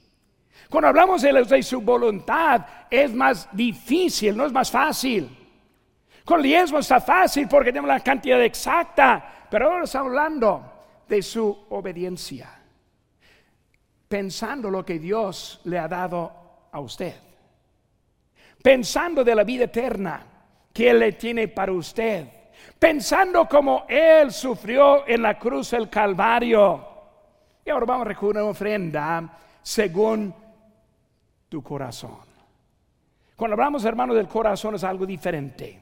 Cuando 0.69 0.89
hablamos 0.89 1.23
de, 1.23 1.63
su 1.63 1.81
voluntad, 1.81 2.67
es 2.91 3.15
más 3.15 3.49
difícil, 3.53 4.37
no 4.37 4.47
es 4.47 4.53
más 4.53 4.71
fácil. 4.71 5.29
Con 6.25 6.39
el 6.39 6.45
diezmo 6.45 6.79
está 6.79 7.01
fácil 7.01 7.49
porque 7.49 7.71
tenemos 7.71 7.89
la 7.89 8.01
cantidad 8.01 8.41
exacta, 8.43 9.47
pero 9.51 9.71
ahora 9.71 9.85
está 9.85 10.01
hablando 10.01 10.73
de 11.09 11.21
su 11.21 11.67
obediencia, 11.71 12.49
pensando 14.09 14.71
lo 14.71 14.85
que 14.85 14.99
Dios 14.99 15.61
le 15.65 15.79
ha 15.79 15.89
dado 15.89 16.33
a 16.71 16.81
usted, 16.81 17.15
pensando 18.63 19.25
de 19.25 19.35
la 19.35 19.45
vida 19.45 19.65
eterna 19.65 20.27
que 20.73 20.91
Él 20.91 21.01
le 21.01 21.13
tiene 21.13 21.49
para 21.49 21.73
usted, 21.73 22.27
pensando 22.79 23.47
como 23.49 23.85
Él 23.89 24.33
sufrió 24.33 25.07
en 25.07 25.23
la 25.23 25.39
cruz 25.39 25.73
del 25.73 25.91
Calvario. 25.91 26.89
Y 27.65 27.71
ahora 27.71 27.87
vamos 27.87 28.07
a 28.07 28.09
recoger 28.09 28.37
una 28.37 28.45
ofrenda 28.45 29.39
según 29.61 30.35
tu 31.49 31.63
corazón. 31.63 32.19
Cuando 33.37 33.55
hablamos, 33.55 33.85
hermanos, 33.85 34.17
del 34.17 34.29
corazón 34.29 34.77
es 34.77 34.85
algo 34.85 35.05
diferente. 35.05 35.82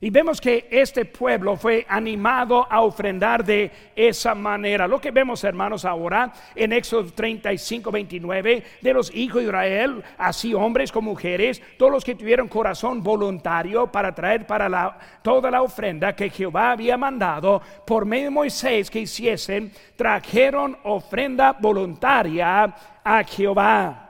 Y 0.00 0.10
vemos 0.10 0.40
que 0.40 0.68
este 0.70 1.04
pueblo 1.04 1.56
fue 1.56 1.86
animado 1.88 2.66
a 2.68 2.82
ofrendar 2.82 3.44
de 3.44 3.70
esa 3.96 4.34
manera. 4.34 4.86
Lo 4.86 5.00
que 5.00 5.12
vemos, 5.12 5.42
hermanos, 5.44 5.84
ahora 5.84 6.32
en 6.54 6.72
Éxodo 6.72 7.12
35, 7.12 7.90
29, 7.90 8.62
de 8.82 8.92
los 8.92 9.14
hijos 9.14 9.40
de 9.40 9.46
Israel, 9.46 10.02
así 10.18 10.52
hombres 10.52 10.92
como 10.92 11.10
mujeres, 11.10 11.62
todos 11.78 11.92
los 11.92 12.04
que 12.04 12.16
tuvieron 12.16 12.48
corazón 12.48 13.02
voluntario 13.02 13.86
para 13.90 14.14
traer 14.14 14.46
para 14.46 14.68
la, 14.68 14.98
toda 15.22 15.50
la 15.50 15.62
ofrenda 15.62 16.14
que 16.14 16.28
Jehová 16.28 16.72
había 16.72 16.96
mandado 16.96 17.62
por 17.86 18.04
medio 18.04 18.24
de 18.24 18.30
Moisés 18.30 18.90
que 18.90 19.00
hiciesen, 19.00 19.72
trajeron 19.96 20.76
ofrenda 20.82 21.52
voluntaria 21.52 22.74
a 23.04 23.24
Jehová. 23.24 24.03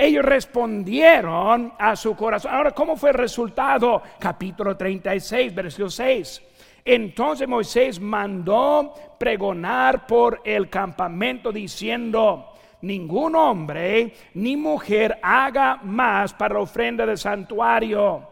Ellos 0.00 0.24
respondieron 0.24 1.72
a 1.76 1.96
su 1.96 2.14
corazón. 2.14 2.54
Ahora, 2.54 2.70
¿cómo 2.70 2.94
fue 2.94 3.10
el 3.10 3.16
resultado? 3.16 4.00
Capítulo 4.20 4.76
36, 4.76 5.52
versículo 5.52 5.90
6. 5.90 6.42
Entonces 6.84 7.48
Moisés 7.48 7.98
mandó 7.98 8.94
pregonar 9.18 10.06
por 10.06 10.40
el 10.44 10.70
campamento 10.70 11.50
diciendo, 11.50 12.52
ningún 12.82 13.34
hombre 13.34 14.14
ni 14.34 14.56
mujer 14.56 15.18
haga 15.20 15.80
más 15.82 16.32
para 16.32 16.54
la 16.54 16.60
ofrenda 16.60 17.04
del 17.04 17.18
santuario. 17.18 18.22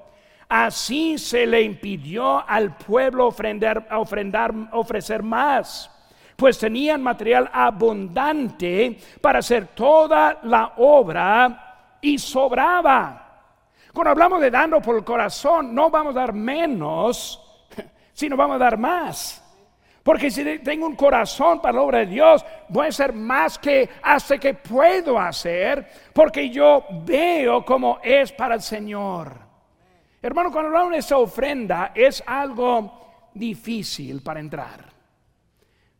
Así 0.48 1.18
se 1.18 1.46
le 1.46 1.62
impidió 1.62 2.48
al 2.48 2.76
pueblo 2.76 3.26
ofrendar, 3.26 3.88
ofrendar, 3.90 4.54
ofrecer 4.70 5.24
más 5.24 5.95
pues 6.36 6.58
tenían 6.58 7.02
material 7.02 7.50
abundante 7.52 8.98
para 9.20 9.38
hacer 9.38 9.68
toda 9.68 10.40
la 10.42 10.74
obra 10.76 11.96
y 12.00 12.18
sobraba. 12.18 13.22
Cuando 13.92 14.10
hablamos 14.10 14.40
de 14.42 14.50
dando 14.50 14.80
por 14.80 14.96
el 14.96 15.04
corazón, 15.04 15.74
no 15.74 15.88
vamos 15.88 16.14
a 16.14 16.20
dar 16.20 16.32
menos, 16.34 17.42
sino 18.12 18.36
vamos 18.36 18.56
a 18.56 18.58
dar 18.58 18.76
más. 18.76 19.42
Porque 20.02 20.30
si 20.30 20.58
tengo 20.58 20.86
un 20.86 20.94
corazón 20.94 21.60
para 21.60 21.76
la 21.76 21.82
obra 21.82 21.98
de 22.00 22.06
Dios, 22.06 22.44
voy 22.68 22.86
a 22.86 22.88
hacer 22.90 23.12
más 23.12 23.58
que 23.58 23.88
hace 24.02 24.38
que 24.38 24.54
puedo 24.54 25.18
hacer, 25.18 25.84
porque 26.12 26.48
yo 26.48 26.84
veo 27.04 27.64
cómo 27.64 27.98
es 28.04 28.30
para 28.30 28.54
el 28.54 28.62
Señor. 28.62 29.32
Hermano, 30.22 30.52
cuando 30.52 30.68
hablamos 30.68 30.92
de 30.92 30.98
esa 30.98 31.18
ofrenda, 31.18 31.90
es 31.94 32.22
algo 32.24 33.30
difícil 33.34 34.22
para 34.22 34.38
entrar. 34.38 34.95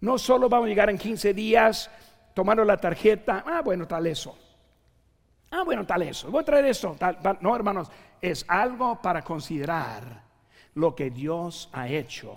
No 0.07 0.19
solo 0.19 0.49
vamos 0.49 0.67
a 0.67 0.69
llegar 0.69 0.89
en 0.89 0.99
15 0.99 1.35
días 1.35 1.91
tomando 2.33 2.65
la 2.65 2.77
tarjeta, 2.77 3.43
ah, 3.45 3.61
bueno, 3.61 3.89
tal 3.89 4.07
eso. 4.07 4.39
Ah, 5.51 5.65
bueno, 5.65 5.85
tal 5.85 6.03
eso. 6.03 6.31
Voy 6.31 6.43
a 6.43 6.45
traer 6.45 6.67
eso. 6.67 6.97
no, 7.41 7.57
hermanos, 7.57 7.91
es 8.21 8.45
algo 8.47 9.03
para 9.03 9.23
considerar 9.23 10.23
lo 10.75 10.95
que 10.95 11.11
Dios 11.11 11.69
ha 11.73 11.89
hecho 11.89 12.37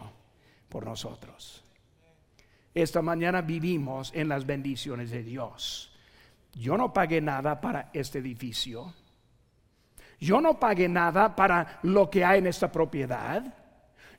por 0.68 0.84
nosotros. 0.84 1.64
Esta 2.74 3.04
mañana 3.04 3.42
vivimos 3.44 4.12
en 4.16 4.30
las 4.30 4.48
bendiciones 4.48 5.12
de 5.12 5.22
Dios. 5.22 5.96
Yo 6.54 6.76
no 6.76 6.92
pagué 6.92 7.22
nada 7.22 7.62
para 7.62 7.92
este 7.94 8.18
edificio. 8.18 8.96
Yo 10.20 10.42
no 10.42 10.60
pagué 10.60 10.90
nada 10.90 11.36
para 11.36 11.78
lo 11.84 12.10
que 12.10 12.26
hay 12.26 12.40
en 12.40 12.48
esta 12.48 12.72
propiedad. 12.72 13.59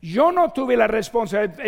Yo 0.02 0.33
no 0.33 0.50
tuve 0.50 0.76
la 0.76 0.87
responsabilidad 0.87 1.59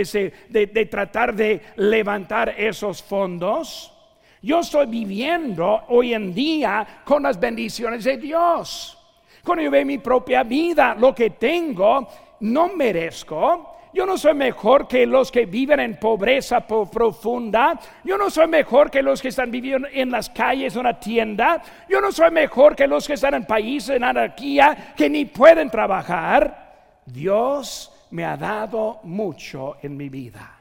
de, 0.48 0.66
de, 0.66 0.86
tratar 0.86 1.34
de 1.34 1.60
levantar 1.76 2.54
esos 2.56 3.02
fondos. 3.02 3.92
Yo 4.40 4.60
estoy 4.60 4.86
viviendo 4.86 5.82
hoy 5.88 6.14
en 6.14 6.34
día 6.34 7.02
con 7.04 7.24
las 7.24 7.38
bendiciones 7.38 8.04
de 8.04 8.16
Dios. 8.16 8.98
Cuando 9.44 9.62
yo 9.62 9.70
veo 9.70 9.84
mi 9.84 9.98
propia 9.98 10.44
vida, 10.44 10.94
lo 10.98 11.14
que 11.14 11.30
tengo, 11.30 12.08
no 12.40 12.68
merezco. 12.68 13.68
Yo 13.94 14.06
no 14.06 14.16
soy 14.16 14.32
mejor 14.32 14.88
que 14.88 15.04
los 15.04 15.30
que 15.30 15.44
viven 15.44 15.78
en 15.80 15.98
pobreza 15.98 16.66
profunda. 16.66 17.78
Yo 18.02 18.16
no 18.16 18.30
soy 18.30 18.48
mejor 18.48 18.90
que 18.90 19.02
los 19.02 19.20
que 19.20 19.28
están 19.28 19.50
viviendo 19.50 19.86
en 19.92 20.10
las 20.10 20.30
calles, 20.30 20.74
en 20.74 20.80
una 20.80 20.98
tienda. 20.98 21.62
Yo 21.90 22.00
no 22.00 22.10
soy 22.10 22.30
mejor 22.30 22.74
que 22.74 22.86
los 22.86 23.06
que 23.06 23.14
están 23.14 23.34
en 23.34 23.44
países 23.44 23.96
en 23.96 24.04
anarquía 24.04 24.94
que 24.96 25.10
ni 25.10 25.26
pueden 25.26 25.68
trabajar. 25.68 27.02
Dios 27.04 27.91
me 28.12 28.24
ha 28.24 28.36
dado 28.36 29.00
mucho 29.02 29.76
en 29.82 29.96
mi 29.96 30.08
vida. 30.08 30.58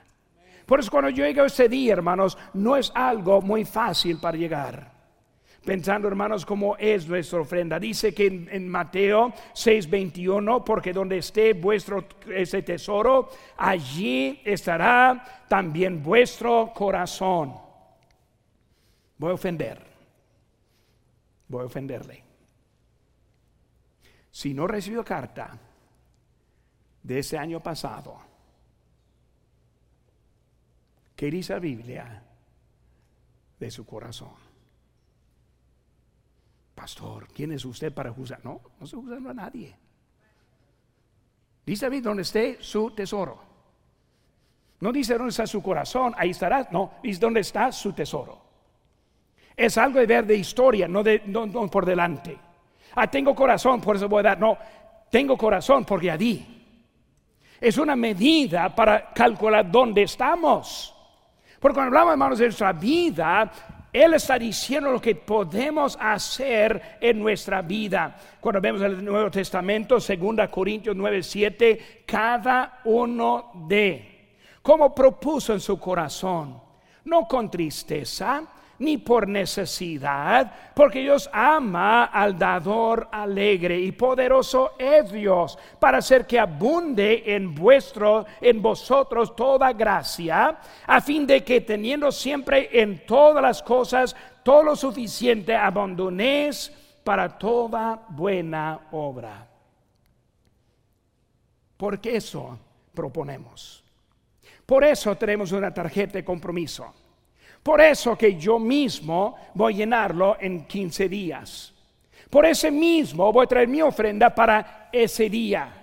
Por 0.65 0.79
eso 0.79 0.89
cuando 0.89 1.09
yo 1.09 1.25
llego 1.25 1.43
a 1.43 1.47
ese 1.47 1.69
día, 1.69 1.93
hermanos, 1.93 2.37
no 2.53 2.75
es 2.75 2.91
algo 2.95 3.41
muy 3.41 3.65
fácil 3.65 4.19
para 4.19 4.37
llegar 4.37 4.91
pensando 5.63 6.07
hermanos 6.07 6.45
cómo 6.45 6.75
es 6.77 7.07
nuestra 7.07 7.39
ofrenda. 7.39 7.79
Dice 7.79 8.13
que 8.13 8.27
en, 8.27 8.67
Mateo 8.67 9.33
6:21, 9.53 10.63
porque 10.63 10.93
donde 10.93 11.17
esté 11.17 11.53
vuestro 11.53 12.05
ese 12.27 12.63
tesoro, 12.63 13.29
allí 13.57 14.41
estará 14.43 15.45
también 15.47 16.01
vuestro 16.01 16.71
corazón. 16.73 17.53
Voy 19.17 19.31
a 19.31 19.35
ofender, 19.35 19.85
voy 21.47 21.61
a 21.61 21.65
ofenderle. 21.65 22.23
Si 24.31 24.53
no 24.53 24.65
recibió 24.65 25.03
carta 25.03 25.59
de 27.03 27.19
ese 27.19 27.37
año 27.37 27.61
pasado, 27.61 28.17
¿qué 31.15 31.29
dice 31.29 31.53
la 31.53 31.59
Biblia 31.59 32.23
de 33.59 33.71
su 33.71 33.85
corazón? 33.85 34.51
Pastor, 36.75 37.27
¿quién 37.27 37.51
es 37.51 37.63
usted 37.65 37.93
para 37.93 38.11
juzgar? 38.11 38.43
No, 38.43 38.61
no 38.79 38.87
se 38.87 38.95
juzga 38.95 39.17
a 39.29 39.33
nadie. 39.33 39.75
Dice 41.65 41.85
David, 41.85 42.03
donde 42.03 42.23
esté 42.23 42.57
su 42.59 42.91
tesoro. 42.91 43.51
No 44.79 44.91
dice 44.91 45.13
dónde 45.13 45.29
está 45.29 45.45
su 45.45 45.61
corazón, 45.61 46.13
ahí 46.17 46.31
estará. 46.31 46.67
No, 46.71 46.93
dice 47.03 47.19
dónde 47.19 47.41
está 47.41 47.71
su 47.71 47.93
tesoro. 47.93 48.41
Es 49.55 49.77
algo 49.77 49.99
de 49.99 50.07
ver 50.07 50.25
de 50.25 50.35
historia, 50.35 50.87
no, 50.87 51.03
de, 51.03 51.19
por 51.71 51.85
delante. 51.85 52.37
Ah, 52.95 53.09
tengo 53.09 53.35
corazón, 53.35 53.79
por 53.79 53.95
eso 53.95 54.09
voy 54.09 54.21
a 54.21 54.23
dar. 54.23 54.39
No, 54.39 54.57
tengo 55.11 55.37
corazón 55.37 55.85
porque 55.85 56.07
ya 56.07 56.17
di. 56.17 56.60
Es 57.61 57.77
una 57.77 57.95
medida 57.95 58.75
para 58.75 59.13
calcular 59.13 59.69
dónde 59.69 60.01
estamos. 60.01 60.95
Porque 61.59 61.75
cuando 61.75 61.89
hablamos, 61.89 62.13
hermanos, 62.13 62.39
de 62.39 62.45
nuestra 62.45 62.73
vida, 62.73 63.51
él 63.93 64.15
está 64.15 64.39
diciendo 64.39 64.91
lo 64.91 64.99
que 64.99 65.13
podemos 65.13 65.95
hacer 66.01 66.97
en 66.99 67.19
nuestra 67.19 67.61
vida. 67.61 68.15
Cuando 68.39 68.59
vemos 68.59 68.81
el 68.81 69.05
Nuevo 69.05 69.29
Testamento, 69.29 69.95
2 69.99 70.49
Corintios 70.49 70.95
9, 70.95 71.21
7, 71.21 72.03
cada 72.05 72.79
uno 72.85 73.51
de, 73.67 74.37
como 74.63 74.95
propuso 74.95 75.53
en 75.53 75.59
su 75.59 75.79
corazón, 75.79 76.59
no 77.05 77.27
con 77.27 77.51
tristeza, 77.51 78.43
ni 78.81 78.97
por 78.97 79.27
necesidad, 79.27 80.51
porque 80.73 81.01
Dios 81.01 81.29
ama 81.31 82.05
al 82.05 82.37
dador 82.37 83.07
alegre 83.11 83.79
y 83.79 83.91
poderoso 83.91 84.73
es 84.77 85.11
Dios 85.11 85.57
para 85.79 85.99
hacer 85.99 86.25
que 86.25 86.39
abunde 86.39 87.23
en 87.27 87.53
vuestro 87.53 88.25
en 88.41 88.61
vosotros 88.61 89.35
toda 89.35 89.71
gracia, 89.73 90.57
a 90.87 90.99
fin 90.99 91.27
de 91.27 91.43
que 91.43 91.61
teniendo 91.61 92.11
siempre 92.11 92.69
en 92.73 93.05
todas 93.05 93.43
las 93.43 93.61
cosas 93.61 94.15
todo 94.43 94.63
lo 94.63 94.75
suficiente 94.75 95.55
abandonéis 95.55 96.71
para 97.03 97.29
toda 97.37 98.03
buena 98.09 98.87
obra. 98.91 99.47
Porque 101.77 102.15
eso 102.15 102.57
proponemos. 102.93 103.83
Por 104.65 104.83
eso 104.83 105.15
tenemos 105.15 105.51
una 105.51 105.73
tarjeta 105.73 106.13
de 106.13 106.25
compromiso. 106.25 106.93
Por 107.63 107.79
eso 107.81 108.17
que 108.17 108.35
yo 108.35 108.57
mismo 108.57 109.35
voy 109.53 109.73
a 109.73 109.77
llenarlo 109.77 110.37
en 110.39 110.65
15 110.65 111.07
días. 111.07 111.73
Por 112.29 112.45
ese 112.45 112.71
mismo 112.71 113.31
voy 113.31 113.45
a 113.45 113.47
traer 113.47 113.67
mi 113.67 113.81
ofrenda 113.81 114.33
para 114.33 114.89
ese 114.91 115.29
día. 115.29 115.80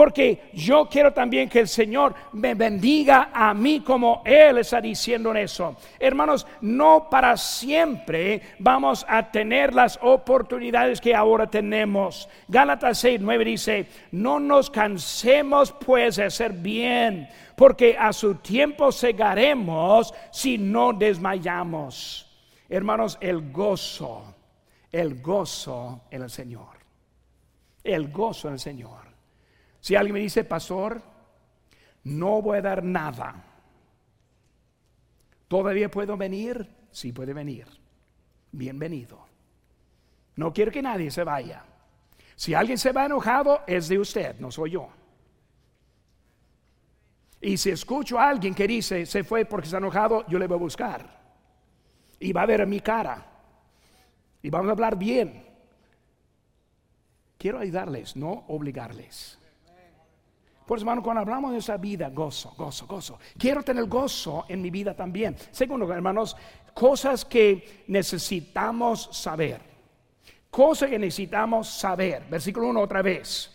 Porque 0.00 0.48
yo 0.54 0.88
quiero 0.90 1.12
también 1.12 1.46
que 1.46 1.60
el 1.60 1.68
Señor 1.68 2.14
me 2.32 2.54
bendiga 2.54 3.28
a 3.34 3.52
mí 3.52 3.80
como 3.80 4.22
Él 4.24 4.56
está 4.56 4.80
diciendo 4.80 5.30
en 5.30 5.36
eso. 5.36 5.76
Hermanos, 5.98 6.46
no 6.62 7.10
para 7.10 7.36
siempre 7.36 8.40
vamos 8.58 9.04
a 9.06 9.30
tener 9.30 9.74
las 9.74 9.98
oportunidades 10.00 11.02
que 11.02 11.14
ahora 11.14 11.48
tenemos. 11.48 12.30
Gálatas 12.48 12.96
6, 12.96 13.20
9 13.20 13.44
dice, 13.44 13.88
no 14.12 14.40
nos 14.40 14.70
cansemos 14.70 15.70
pues 15.72 16.16
de 16.16 16.24
hacer 16.24 16.54
bien, 16.54 17.28
porque 17.54 17.94
a 17.98 18.14
su 18.14 18.36
tiempo 18.36 18.92
segaremos 18.92 20.14
si 20.30 20.56
no 20.56 20.94
desmayamos. 20.94 22.26
Hermanos, 22.70 23.18
el 23.20 23.52
gozo, 23.52 24.34
el 24.90 25.20
gozo 25.20 26.04
en 26.10 26.22
el 26.22 26.30
Señor. 26.30 26.78
El 27.84 28.10
gozo 28.10 28.48
en 28.48 28.54
el 28.54 28.60
Señor. 28.60 29.09
Si 29.80 29.96
alguien 29.96 30.14
me 30.14 30.20
dice, 30.20 30.44
pastor, 30.44 31.02
no 32.04 32.42
voy 32.42 32.58
a 32.58 32.62
dar 32.62 32.82
nada, 32.82 33.42
¿todavía 35.48 35.90
puedo 35.90 36.16
venir? 36.16 36.68
Sí 36.90 37.12
puede 37.12 37.32
venir. 37.32 37.66
Bienvenido. 38.52 39.26
No 40.36 40.52
quiero 40.52 40.72
que 40.72 40.82
nadie 40.82 41.10
se 41.10 41.24
vaya. 41.24 41.64
Si 42.36 42.54
alguien 42.54 42.78
se 42.78 42.92
va 42.92 43.06
enojado, 43.06 43.62
es 43.66 43.88
de 43.88 43.98
usted, 43.98 44.38
no 44.40 44.50
soy 44.50 44.72
yo. 44.72 44.88
Y 47.40 47.56
si 47.56 47.70
escucho 47.70 48.18
a 48.18 48.28
alguien 48.28 48.54
que 48.54 48.66
dice, 48.66 49.06
se 49.06 49.24
fue 49.24 49.44
porque 49.44 49.66
está 49.66 49.78
enojado, 49.78 50.26
yo 50.26 50.38
le 50.38 50.46
voy 50.46 50.56
a 50.56 50.60
buscar. 50.60 51.20
Y 52.18 52.32
va 52.32 52.42
a 52.42 52.46
ver 52.46 52.66
mi 52.66 52.80
cara. 52.80 53.26
Y 54.42 54.50
vamos 54.50 54.68
a 54.68 54.72
hablar 54.72 54.96
bien. 54.96 55.46
Quiero 57.38 57.58
ayudarles, 57.58 58.16
no 58.16 58.44
obligarles. 58.48 59.39
Por 60.70 60.78
eso, 60.78 60.84
hermano, 60.84 61.02
cuando 61.02 61.22
hablamos 61.22 61.50
de 61.50 61.58
esa 61.58 61.76
vida, 61.78 62.10
gozo, 62.10 62.54
gozo, 62.56 62.86
gozo. 62.86 63.18
Quiero 63.36 63.60
tener 63.64 63.86
gozo 63.86 64.44
en 64.48 64.62
mi 64.62 64.70
vida 64.70 64.94
también. 64.94 65.34
Segundo, 65.50 65.92
hermanos, 65.92 66.36
cosas 66.74 67.24
que 67.24 67.82
necesitamos 67.88 69.08
saber. 69.10 69.60
Cosas 70.48 70.90
que 70.90 70.96
necesitamos 70.96 71.68
saber. 71.68 72.24
Versículo 72.30 72.68
1 72.68 72.82
otra 72.82 73.02
vez. 73.02 73.50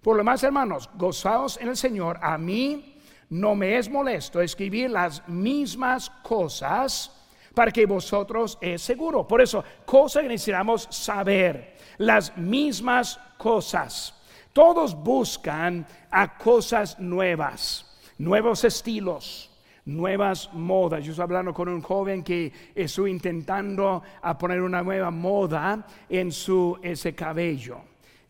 Por 0.00 0.16
lo 0.16 0.22
más, 0.22 0.40
hermanos, 0.44 0.88
gozaos 0.94 1.56
en 1.60 1.66
el 1.66 1.76
Señor. 1.76 2.16
A 2.22 2.38
mí 2.38 3.00
no 3.30 3.56
me 3.56 3.76
es 3.76 3.90
molesto 3.90 4.40
escribir 4.40 4.88
las 4.88 5.28
mismas 5.28 6.10
cosas 6.22 7.10
para 7.52 7.72
que 7.72 7.86
vosotros 7.86 8.56
es 8.60 8.80
seguro. 8.82 9.26
Por 9.26 9.42
eso, 9.42 9.64
cosas 9.84 10.22
que 10.22 10.28
necesitamos 10.28 10.86
saber, 10.92 11.76
las 11.98 12.36
mismas 12.36 13.18
cosas. 13.36 14.14
Todos 14.54 14.94
buscan 14.94 15.84
a 16.12 16.38
cosas 16.38 17.00
nuevas, 17.00 17.98
nuevos 18.18 18.62
estilos, 18.62 19.50
nuevas 19.84 20.48
modas. 20.54 21.04
Yo 21.04 21.10
estoy 21.10 21.24
hablando 21.24 21.52
con 21.52 21.68
un 21.68 21.82
joven 21.82 22.22
que 22.22 22.52
estoy 22.72 23.10
intentando 23.10 24.00
a 24.22 24.38
poner 24.38 24.60
una 24.62 24.80
nueva 24.80 25.10
moda 25.10 25.84
en 26.08 26.30
su 26.30 26.78
ese 26.84 27.16
cabello. 27.16 27.80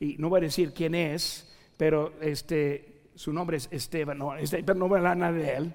Y 0.00 0.16
no 0.16 0.30
voy 0.30 0.38
a 0.38 0.44
decir 0.44 0.72
quién 0.72 0.94
es, 0.94 1.54
pero 1.76 2.14
este, 2.22 3.02
su 3.14 3.30
nombre 3.30 3.58
es 3.58 3.68
Esteban, 3.70 4.16
no, 4.16 4.34
este, 4.34 4.64
pero 4.64 4.78
no 4.78 4.88
voy 4.88 5.04
a 5.04 5.10
hablar 5.10 5.34
de 5.34 5.54
él. 5.54 5.74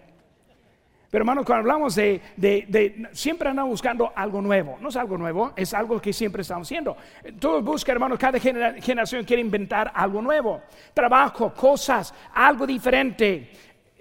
Pero 1.09 1.23
hermanos, 1.23 1.43
cuando 1.43 1.61
hablamos 1.61 1.95
de, 1.95 2.21
de, 2.37 3.09
siempre 3.13 3.49
andamos 3.49 3.71
buscando 3.71 4.11
algo 4.15 4.41
nuevo, 4.41 4.77
no 4.79 4.89
es 4.89 4.95
algo 4.95 5.17
nuevo, 5.17 5.53
es 5.55 5.73
algo 5.73 5.99
que 5.99 6.13
siempre 6.13 6.43
estamos 6.43 6.67
haciendo. 6.67 6.95
Todos 7.39 7.63
buscan, 7.63 7.93
hermanos, 7.93 8.19
cada 8.19 8.39
generación 8.39 9.23
quiere 9.23 9.41
inventar 9.41 9.91
algo 9.95 10.21
nuevo, 10.21 10.61
trabajo, 10.93 11.51
cosas, 11.53 12.13
algo 12.33 12.67
diferente. 12.67 13.49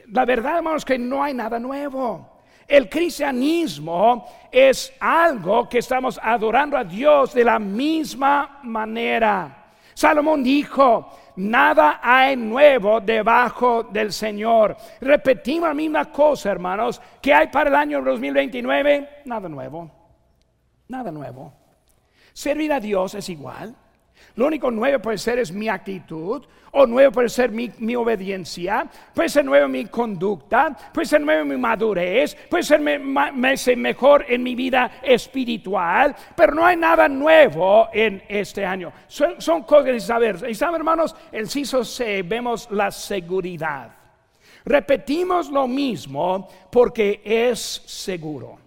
La 0.08 0.26
verdad, 0.26 0.58
hermanos, 0.58 0.84
que 0.84 0.98
no 0.98 1.22
hay 1.22 1.32
nada 1.32 1.58
nuevo. 1.58 2.38
El 2.66 2.90
cristianismo 2.90 4.28
es 4.52 4.92
algo 5.00 5.66
que 5.66 5.78
estamos 5.78 6.20
adorando 6.22 6.76
a 6.76 6.84
Dios 6.84 7.32
de 7.32 7.44
la 7.44 7.58
misma 7.58 8.60
manera. 8.64 9.70
Salomón 9.94 10.44
dijo, 10.44 11.10
nada 11.38 12.00
hay 12.02 12.36
nuevo 12.36 13.00
debajo 13.00 13.84
del 13.84 14.12
Señor. 14.12 14.76
Repetimos 15.00 15.68
la 15.68 15.74
misma 15.74 16.12
cosa, 16.12 16.50
hermanos, 16.50 17.00
que 17.22 17.32
hay 17.32 17.48
para 17.48 17.70
el 17.70 17.76
año 17.76 18.02
2029, 18.02 19.22
nada 19.24 19.48
nuevo, 19.48 19.90
nada 20.88 21.10
nuevo. 21.10 21.52
Servir 22.32 22.72
a 22.72 22.80
Dios 22.80 23.14
es 23.14 23.28
igual. 23.28 23.74
Lo 24.36 24.46
único 24.46 24.70
nuevo 24.70 25.00
puede 25.00 25.18
ser 25.18 25.38
es 25.38 25.50
mi 25.50 25.68
actitud, 25.68 26.44
o 26.72 26.86
nuevo 26.86 27.12
puede 27.12 27.28
ser 27.28 27.50
mi, 27.50 27.96
obediencia, 27.96 28.88
puede 29.14 29.28
ser 29.28 29.44
nuevo 29.44 29.68
mi 29.68 29.86
conducta, 29.86 30.76
puede 30.92 31.06
ser 31.06 31.20
nuevo 31.20 31.44
mi 31.44 31.56
madurez, 31.56 32.36
puede 32.48 32.62
ser 32.62 32.80
me, 32.80 32.98
mejor 32.98 34.24
en 34.28 34.42
mi 34.42 34.54
vida 34.54 35.00
espiritual, 35.02 36.14
pero 36.36 36.54
no 36.54 36.64
hay 36.64 36.76
nada 36.76 37.08
nuevo 37.08 37.88
en 37.92 38.22
este 38.28 38.64
año. 38.64 38.92
Son, 39.06 39.62
cosas 39.62 39.84
que 39.84 40.00
saber. 40.00 40.44
Y 40.48 40.54
saben, 40.54 40.76
hermanos, 40.76 41.14
el 41.32 41.48
CISO 41.48 41.84
C 41.84 42.22
vemos 42.22 42.70
la 42.70 42.90
seguridad. 42.90 43.90
Repetimos 44.64 45.50
lo 45.50 45.66
mismo 45.66 46.48
porque 46.70 47.22
es 47.24 47.82
seguro. 47.86 48.58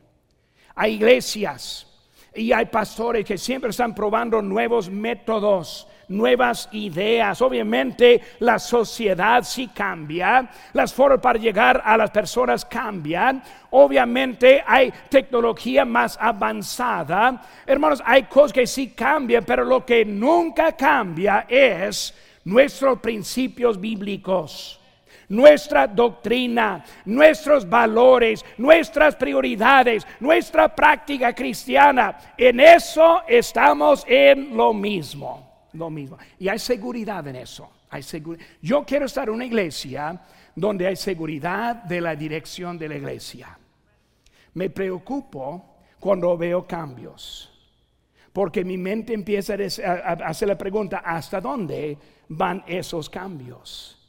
Hay 0.76 0.96
iglesias 0.96 1.91
y 2.34 2.54
hay 2.54 2.66
pastores 2.66 3.26
que 3.26 3.38
siempre 3.38 3.72
están 3.72 3.94
probando 3.94 4.42
nuevos 4.42 4.90
métodos, 4.90 5.88
nuevas 6.08 6.70
ideas. 6.72 7.42
Obviamente 7.42 8.22
la 8.40 8.58
sociedad 8.58 9.44
sí 9.44 9.68
cambia, 9.68 10.50
las 10.74 10.94
formas 10.94 11.20
para 11.20 11.40
llegar 11.40 11.82
a 11.84 11.98
las 11.98 12.12
personas 12.12 12.64
cambian. 12.64 13.44
Obviamente 13.72 14.64
hay 14.66 14.94
tecnología 15.10 15.84
más 15.84 16.18
avanzada. 16.20 17.42
Hermanos, 17.66 18.02
hay 18.06 18.24
cosas 18.24 18.54
que 18.54 18.68
sí 18.68 18.92
cambian, 18.92 19.44
pero 19.44 19.66
lo 19.66 19.86
que 19.86 20.06
nunca 20.06 20.72
cambia 20.74 21.46
es 21.50 22.14
nuestros 22.46 23.00
principios 23.00 23.80
bíblicos 23.80 24.81
nuestra 25.32 25.88
doctrina, 25.88 26.84
nuestros 27.06 27.68
valores, 27.68 28.46
nuestras 28.58 29.16
prioridades, 29.16 30.06
nuestra 30.20 30.74
práctica 30.76 31.34
cristiana. 31.34 32.18
En 32.38 32.60
eso 32.60 33.22
estamos 33.28 34.06
en 34.08 34.56
lo 34.56 34.74
mismo, 34.74 35.68
lo 35.74 35.90
mismo. 35.90 36.18
Y 36.38 36.50
hay 36.50 36.60
seguridad 36.60 37.26
en 37.28 37.38
eso. 37.38 37.72
Hay 37.90 38.04
Yo 38.62 38.86
quiero 38.86 39.06
estar 39.06 39.28
en 39.28 39.36
una 39.36 39.46
iglesia 39.46 40.22
donde 40.54 40.88
hay 40.88 40.96
seguridad 40.96 41.76
de 41.76 42.02
la 42.02 42.16
dirección 42.16 42.78
de 42.78 42.90
la 42.90 42.96
iglesia. 42.96 43.58
Me 44.54 44.70
preocupo 44.70 45.78
cuando 46.00 46.38
veo 46.38 46.68
cambios. 46.68 47.48
Porque 48.34 48.64
mi 48.64 48.78
mente 48.78 49.14
empieza 49.14 49.56
a 49.86 50.12
hacer 50.28 50.48
la 50.48 50.58
pregunta, 50.58 51.00
¿hasta 51.06 51.42
dónde 51.42 51.98
van 52.30 52.64
esos 52.66 53.10
cambios? 53.10 54.01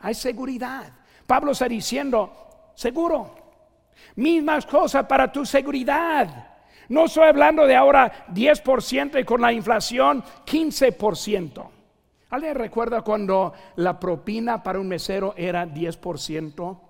Hay 0.00 0.14
seguridad. 0.14 0.92
Pablo 1.26 1.52
está 1.52 1.68
diciendo, 1.68 2.72
seguro, 2.74 3.34
mismas 4.16 4.66
cosas 4.66 5.06
para 5.06 5.30
tu 5.30 5.44
seguridad. 5.44 6.56
No 6.88 7.06
estoy 7.06 7.24
hablando 7.24 7.66
de 7.66 7.74
ahora 7.74 8.26
10% 8.28 9.20
y 9.20 9.24
con 9.24 9.40
la 9.40 9.52
inflación 9.52 10.22
15%. 10.44 11.70
¿Alguien 12.30 12.54
recuerda 12.54 13.02
cuando 13.02 13.52
la 13.76 13.98
propina 13.98 14.62
para 14.62 14.80
un 14.80 14.88
mesero 14.88 15.34
era 15.36 15.66
10%? 15.66 16.80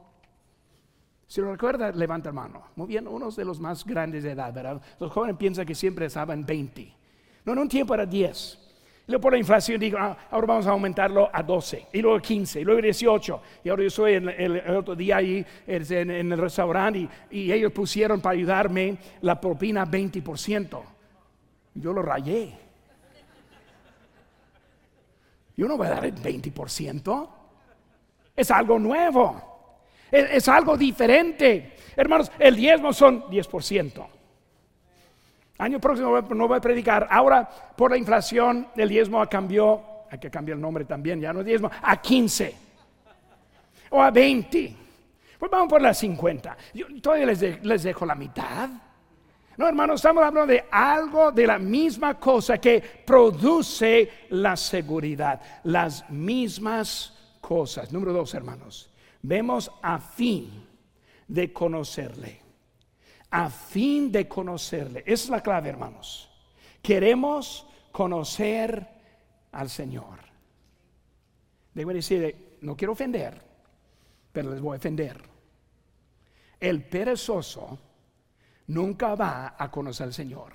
Si 1.27 1.41
lo 1.41 1.51
recuerda, 1.51 1.91
levanta 1.91 2.29
la 2.29 2.35
mano. 2.35 2.63
Muy 2.77 2.89
bien, 2.89 3.09
unos 3.09 3.37
de 3.37 3.45
los 3.45 3.59
más 3.59 3.85
grandes 3.85 4.23
de 4.23 4.33
edad, 4.33 4.53
¿verdad? 4.53 4.81
Los 5.01 5.11
jóvenes 5.13 5.37
piensan 5.37 5.67
que 5.67 5.75
siempre 5.75 6.07
estaban 6.07 6.47
20. 6.47 6.93
No, 7.45 7.53
en 7.53 7.59
un 7.59 7.69
tiempo 7.69 7.95
era 7.95 8.07
10. 8.07 8.66
Luego 9.09 9.21
por 9.21 9.33
la 9.33 9.39
inflación 9.39 9.79
digo, 9.79 9.99
ah, 10.01 10.17
ahora 10.31 10.47
vamos 10.49 10.67
a 10.67 10.71
aumentarlo 10.71 11.31
a 11.33 11.41
12, 11.41 11.87
y 11.93 12.03
luego 12.03 12.19
15, 12.19 12.61
y 12.61 12.65
luego 12.65 12.83
18. 12.83 13.43
Y 13.63 13.69
ahora 13.69 13.83
yo 13.83 13.87
estoy 13.87 14.15
el, 14.15 14.63
otro 14.77 14.97
día 14.97 15.19
ahí 15.19 15.47
en, 15.67 16.33
el 16.33 16.39
restaurante 16.39 17.09
y, 17.31 17.53
ellos 17.53 17.71
pusieron 17.73 18.21
para 18.21 18.35
ayudarme 18.35 18.99
la 19.21 19.41
propina 19.41 19.87
20%. 19.87 20.83
Yo 21.75 21.93
lo 21.93 22.03
rayé. 22.03 22.53
Yo 25.57 25.69
no 25.69 25.77
voy 25.77 25.87
a 25.87 25.91
dar 25.91 26.05
el 26.05 26.17
20%. 26.17 27.29
Es 28.35 28.51
algo 28.51 28.79
nuevo. 28.79 29.81
Es, 30.11 30.31
es 30.33 30.49
algo 30.49 30.77
diferente. 30.77 31.75
Hermanos, 31.95 32.33
el 32.41 32.57
diezmo 32.57 32.93
son 32.93 33.23
10%. 33.31 34.16
Año 35.59 35.81
próximo 35.81 36.21
no 36.21 36.49
voy 36.49 36.59
a 36.59 36.61
predicar. 36.61 37.07
Ahora, 37.11 37.49
por 37.77 37.91
la 37.91 37.97
inflación, 37.97 38.69
el 38.77 38.89
diezmo 38.89 39.27
cambió, 39.29 39.83
hay 40.11 40.19
que 40.19 40.31
cambiar 40.31 40.57
el 40.57 40.63
nombre 40.63 40.85
también, 40.85 41.21
ya 41.21 41.33
no 41.33 41.41
es 41.41 41.47
diezmo, 41.47 41.71
a 41.83 41.97
15 42.01 42.55
o 43.91 44.03
a 44.03 44.11
20. 44.11 44.77
Pues 45.39 45.51
vamos 45.51 45.69
por 45.69 45.81
las 45.81 45.99
50. 45.99 46.57
Yo 46.75 46.87
todavía 47.01 47.27
les, 47.27 47.65
les 47.65 47.83
dejo 47.83 48.05
la 48.05 48.15
mitad. 48.15 48.69
No, 49.57 49.67
hermanos, 49.67 49.97
estamos 49.97 50.23
hablando 50.23 50.53
de 50.53 50.67
algo 50.71 51.33
de 51.33 51.47
la 51.47 51.59
misma 51.59 52.19
cosa 52.21 52.59
que 52.59 52.83
produce 53.07 54.27
la 54.31 54.57
seguridad. 54.57 55.41
Las 55.65 56.09
mismas 56.11 57.15
cosas. 57.41 57.91
Número 57.91 58.13
dos, 58.13 58.35
hermanos. 58.35 58.91
Vemos 59.23 59.73
a 59.81 59.99
fin 59.99 60.67
de 61.27 61.53
conocerle 61.53 62.46
a 63.37 63.51
fin 63.51 64.11
de 64.11 64.27
conocerle. 64.27 65.01
Esa 65.01 65.25
es 65.25 65.29
la 65.29 65.43
clave, 65.43 65.69
hermanos. 65.69 66.31
Queremos 66.81 67.67
conocer 67.93 68.89
al 69.53 69.69
Señor. 69.69 70.21
Debo 71.75 71.93
decir, 71.93 72.57
no 72.63 72.75
quiero 72.75 72.95
ofender, 72.95 73.39
pero 74.33 74.51
les 74.51 74.61
voy 74.63 74.77
a 74.77 74.79
ofender. 74.79 75.23
El 76.59 76.83
perezoso 76.85 77.79
nunca 78.69 79.15
va 79.15 79.55
a 79.59 79.71
conocer 79.71 80.07
al 80.07 80.15
Señor. 80.15 80.55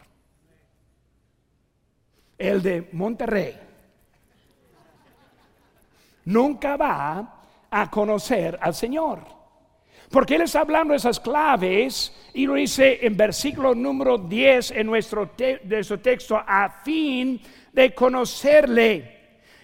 El 2.36 2.64
de 2.64 2.90
Monterrey 2.94 3.60
nunca 6.26 6.78
va 6.78 7.44
a 7.70 7.92
conocer 7.92 8.58
al 8.60 8.74
Señor. 8.74 9.41
Porque 10.12 10.36
Él 10.36 10.42
está 10.42 10.60
hablando 10.60 10.92
de 10.92 10.98
esas 10.98 11.20
claves 11.22 12.14
y 12.34 12.46
lo 12.46 12.56
dice 12.56 13.00
en 13.02 13.16
versículo 13.16 13.74
número 13.74 14.18
10 14.18 14.72
en 14.72 14.88
nuestro, 14.88 15.30
texto, 15.30 16.42
a 16.46 16.70
fin 16.84 17.40
de 17.72 17.96
conocerle 17.96 19.20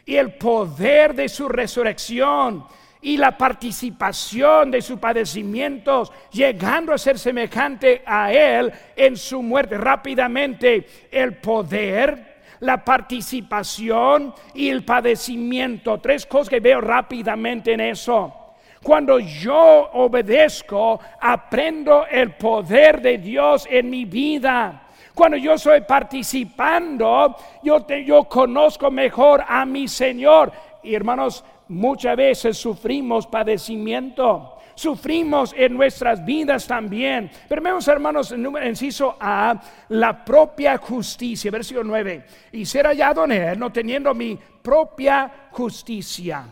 y 0.06 0.16
el 0.16 0.36
poder 0.36 1.14
de 1.14 1.28
su 1.28 1.50
resurrección 1.50 2.64
y 3.02 3.18
la 3.18 3.38
participación 3.38 4.72
de 4.72 4.82
sus 4.82 4.98
padecimientos, 4.98 6.14
llegando 6.32 6.94
a 6.94 6.98
ser 6.98 7.20
semejante 7.20 8.02
a 8.06 8.32
Él 8.32 8.72
en 8.96 9.18
su 9.18 9.42
muerte. 9.42 9.78
Rápidamente, 9.78 10.88
el 11.12 11.36
poder, 11.36 12.38
la 12.62 12.86
participación 12.86 14.34
y 14.54 14.70
el 14.70 14.86
padecimiento. 14.86 16.00
Tres 16.00 16.26
cosas 16.26 16.50
que 16.50 16.62
veo 16.62 16.80
rápidamente 16.80 17.74
en 17.74 17.82
eso. 17.82 18.47
Cuando 18.84 19.20
yo 19.20 19.90
obedezco, 19.94 21.00
aprendo 21.20 22.06
el 22.06 22.36
poder 22.36 23.02
de 23.02 23.18
Dios 23.18 23.68
en 23.70 23.90
mi 23.90 24.06
vida. 24.06 24.84
Cuando 25.14 25.38
yo 25.38 25.54
estoy 25.54 25.82
participando, 25.82 27.36
yo, 27.64 27.86
yo 27.88 28.24
conozco 28.26 28.92
mejor 28.92 29.44
a 29.48 29.66
mi 29.66 29.88
Señor. 29.88 30.52
Y 30.84 30.94
hermanos, 30.94 31.44
muchas 31.68 32.16
veces 32.16 32.58
sufrimos 32.58 33.26
padecimiento 33.28 34.58
sufrimos 34.78 35.54
en 35.58 35.74
nuestras 35.74 36.24
vidas 36.24 36.68
también. 36.68 37.30
Pero 37.50 37.62
vemos, 37.62 37.88
hermanos, 37.88 38.32
en 38.32 38.46
inciso 38.68 39.18
A, 39.20 39.60
la 39.90 40.24
propia 40.24 40.78
justicia, 40.78 41.52
versículo 41.52 41.84
9. 41.84 42.26
Y 42.54 42.66
ser 42.66 42.86
hallado 42.86 43.26
en 43.26 43.32
él, 43.32 43.60
no 43.60 43.72
teniendo 43.72 44.14
mi 44.14 44.38
propia 44.62 45.50
justicia. 45.52 46.46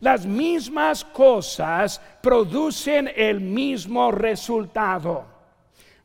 Las 0.00 0.24
mismas 0.24 1.04
cosas 1.04 2.00
producen 2.22 3.10
el 3.14 3.40
mismo 3.40 4.10
resultado. 4.10 5.26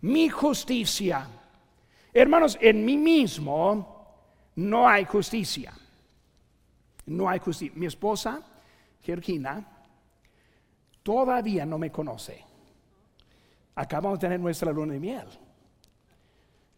Mi 0.01 0.27
justicia. 0.27 1.27
Hermanos, 2.13 2.57
en 2.61 2.83
mí 2.85 2.97
mismo 2.97 3.95
no 4.55 4.87
hay 4.87 5.05
justicia. 5.05 5.73
No 7.05 7.29
hay 7.29 7.39
justicia. 7.39 7.73
Mi 7.77 7.85
esposa, 7.85 8.41
Georgina, 9.01 9.65
todavía 11.01 11.65
no 11.65 11.77
me 11.77 11.91
conoce. 11.91 12.43
Acabamos 13.75 14.19
de 14.19 14.27
tener 14.27 14.39
nuestra 14.39 14.71
luna 14.71 14.93
de 14.93 14.99
miel. 14.99 15.27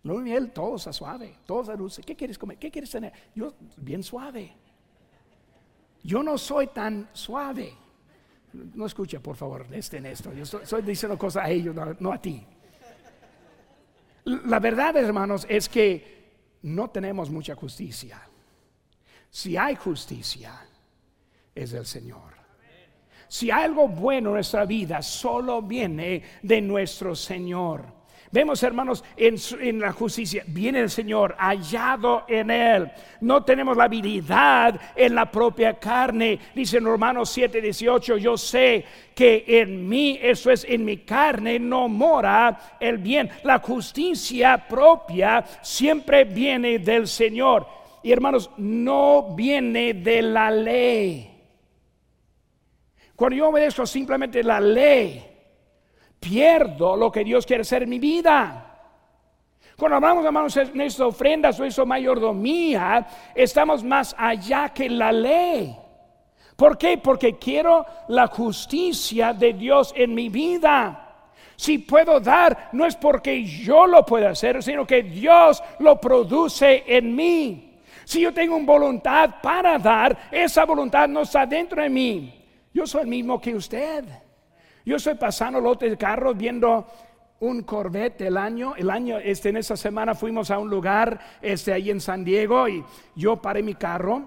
Luna 0.03 0.19
de 0.19 0.23
miel, 0.23 0.51
todo 0.51 0.75
está 0.75 0.93
suave, 0.93 1.37
todo 1.45 1.61
está 1.61 1.75
dulce. 1.75 2.03
¿Qué 2.03 2.15
quieres 2.15 2.37
comer? 2.37 2.57
¿Qué 2.57 2.69
quieres 2.69 2.91
tener? 2.91 3.11
Yo, 3.33 3.53
bien 3.77 4.03
suave. 4.03 4.53
Yo 6.07 6.23
no 6.23 6.37
soy 6.37 6.67
tan 6.67 7.09
suave. 7.11 7.73
No 8.53 8.85
escucha, 8.85 9.19
por 9.19 9.35
favor, 9.35 9.67
este 9.73 9.97
en 9.97 10.05
esto. 10.05 10.31
Yo 10.31 10.43
estoy, 10.43 10.81
diciendo 10.81 11.17
cosas 11.17 11.43
a 11.43 11.49
ellos, 11.49 11.75
no, 11.99 12.13
a 12.13 12.21
ti. 12.21 12.47
La 14.23 14.59
verdad, 14.59 14.95
hermanos, 14.95 15.45
es 15.49 15.67
que 15.67 16.59
no 16.61 16.89
tenemos 16.91 17.29
mucha 17.29 17.55
justicia. 17.55 18.21
Si 19.29 19.57
hay 19.57 19.75
justicia, 19.75 20.65
es 21.53 21.71
del 21.71 21.85
Señor. 21.85 22.37
Si 23.27 23.51
algo 23.51 23.89
bueno 23.89 24.29
en 24.29 24.35
nuestra 24.35 24.65
vida, 24.65 25.01
solo 25.01 25.61
viene 25.61 26.23
de 26.41 26.61
nuestro 26.61 27.15
Señor. 27.15 27.96
Vemos, 28.29 28.61
hermanos, 28.61 29.05
en, 29.15 29.79
la 29.79 29.93
justicia, 29.93 30.43
viene 30.47 30.81
el 30.81 30.89
Señor, 30.89 31.35
hallado 31.37 32.25
en 32.27 32.51
Él. 32.51 32.91
No 33.21 33.43
tenemos 33.43 33.77
la 33.77 33.85
habilidad 33.85 34.79
en 34.95 35.15
la 35.15 35.31
propia 35.31 35.75
carne. 35.79 36.37
Dice 36.53 36.77
en 36.77 36.85
Romanos 36.85 37.29
7, 37.29 37.61
18, 37.61 38.17
yo 38.17 38.37
sé 38.37 38.83
que 39.15 39.45
en 39.47 39.87
mí, 39.87 40.19
eso 40.21 40.51
es, 40.51 40.65
en 40.67 40.83
mi 40.83 40.97
carne, 40.97 41.57
no 41.57 41.87
mora 41.87 42.77
el 42.81 42.97
bien. 42.97 43.29
La 43.43 43.59
justicia 43.59 44.67
propia 44.67 45.45
siempre 45.61 46.25
viene 46.25 46.79
del 46.79 47.07
Señor. 47.07 47.65
Y 48.03 48.11
hermanos, 48.11 48.51
no 48.57 49.35
viene 49.35 49.93
de 49.93 50.21
la 50.21 50.51
ley. 50.51 51.31
Cuando 53.15 53.37
yo 53.37 53.49
obedezco 53.49 53.85
simplemente 53.85 54.43
la 54.43 54.59
ley, 54.59 55.36
pierdo 56.19 56.95
lo 56.95 57.11
que 57.11 57.23
Dios 57.23 57.45
quiere 57.45 57.61
hacer 57.61 57.83
en 57.83 57.89
mi 57.89 57.99
vida. 57.99 58.63
Cuando 59.77 59.97
hablamos, 59.97 60.25
hermanos, 60.25 60.57
en 60.57 60.81
esta 60.81 61.05
ofrenda 61.05 61.51
o 61.51 61.63
esta 61.63 61.85
mayordomía, 61.85 63.07
estamos 63.35 63.83
más 63.83 64.15
allá 64.17 64.69
que 64.69 64.89
la 64.89 65.11
ley. 65.11 65.77
¿Por 66.55 66.77
qué? 66.77 66.97
Porque 66.97 67.37
quiero 67.37 67.85
la 68.07 68.25
justicia 68.25 69.33
de 69.33 69.53
Dios 69.53 69.93
en 69.95 70.15
mi 70.15 70.29
vida. 70.29 71.03
Si 71.55 71.77
puedo 71.77 72.19
dar, 72.19 72.69
no 72.71 72.85
es 72.85 72.95
porque 72.95 73.43
yo 73.43 73.85
lo 73.85 74.03
pueda 74.03 74.31
hacer, 74.31 74.63
sino 74.63 74.85
que 74.85 75.03
Dios 75.03 75.61
lo 75.79 76.01
produce 76.01 76.83
en 76.87 77.15
mí. 77.15 77.79
Si 78.03 78.21
yo 78.21 78.33
tengo 78.33 78.55
una 78.55 78.65
voluntad 78.65 79.35
para 79.43 79.77
dar, 79.77 80.29
esa 80.31 80.65
voluntad 80.65 81.07
no 81.07 81.21
está 81.21 81.45
dentro 81.45 81.83
de 81.83 81.89
mí. 81.89 82.33
Yo 82.73 82.87
soy 82.87 83.01
el 83.01 83.07
mismo 83.07 83.39
que 83.39 83.53
usted. 83.53 84.05
Yo 84.87 84.95
estoy 84.95 85.15
pasando 85.15 85.59
lotes 85.59 85.91
de 85.91 85.97
carros 85.97 86.37
viendo 86.37 86.87
un 87.41 87.63
Corvette 87.63 88.21
el 88.21 88.37
año, 88.37 88.73
el 88.77 88.89
año, 88.89 89.17
este, 89.17 89.49
en 89.49 89.57
esa 89.57 89.75
semana 89.75 90.15
fuimos 90.15 90.49
a 90.49 90.59
un 90.59 90.69
lugar, 90.69 91.19
este, 91.41 91.73
ahí 91.73 91.89
en 91.89 91.99
San 91.99 92.23
Diego 92.23 92.69
y 92.69 92.85
yo 93.13 93.41
paré 93.41 93.61
mi 93.61 93.75
carro. 93.75 94.23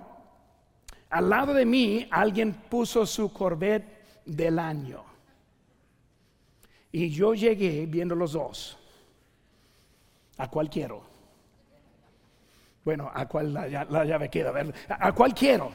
Al 1.09 1.31
lado 1.31 1.55
de 1.55 1.65
mí 1.65 2.07
alguien 2.11 2.53
puso 2.53 3.07
su 3.07 3.33
Corvette 3.33 4.21
del 4.27 4.59
año. 4.59 5.03
Y 6.93 7.09
yo 7.09 7.33
llegué 7.33 7.87
viendo 7.87 8.15
los 8.15 8.33
dos. 8.33 8.79
¿A 10.37 10.51
cuál 10.51 10.69
quiero? 10.69 11.03
Bueno, 12.85 13.11
¿a 13.15 13.27
cuál 13.27 13.55
la, 13.55 14.05
llave 14.05 14.29
queda? 14.29 14.53
¿A, 14.91 15.07
¿A 15.09 15.13
cuál 15.13 15.33
quiero? 15.33 15.73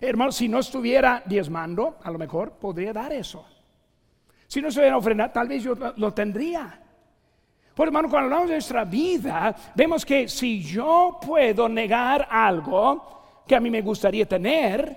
Hermano, 0.00 0.32
si 0.32 0.48
no 0.48 0.60
estuviera 0.60 1.22
diezmando, 1.26 1.98
a 2.02 2.10
lo 2.10 2.16
mejor 2.16 2.52
podría 2.52 2.94
dar 2.94 3.12
eso. 3.12 3.44
Si 4.50 4.60
no 4.60 4.68
se 4.68 4.80
hubiera 4.80 4.96
ofrendar, 4.96 5.32
tal 5.32 5.46
vez 5.46 5.62
yo 5.62 5.76
lo 5.76 6.12
tendría. 6.12 6.76
Por 7.72 7.86
hermano, 7.86 8.10
cuando 8.10 8.24
hablamos 8.24 8.48
de 8.48 8.54
nuestra 8.56 8.84
vida, 8.84 9.54
vemos 9.76 10.04
que 10.04 10.26
si 10.26 10.60
yo 10.60 11.20
puedo 11.24 11.68
negar 11.68 12.26
algo 12.28 13.42
que 13.46 13.54
a 13.54 13.60
mí 13.60 13.70
me 13.70 13.80
gustaría 13.80 14.26
tener, 14.26 14.96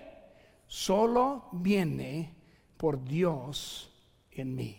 solo 0.65 1.49
viene 1.51 2.33
por 2.75 3.03
Dios 3.03 3.91
en 4.31 4.55
mí. 4.55 4.75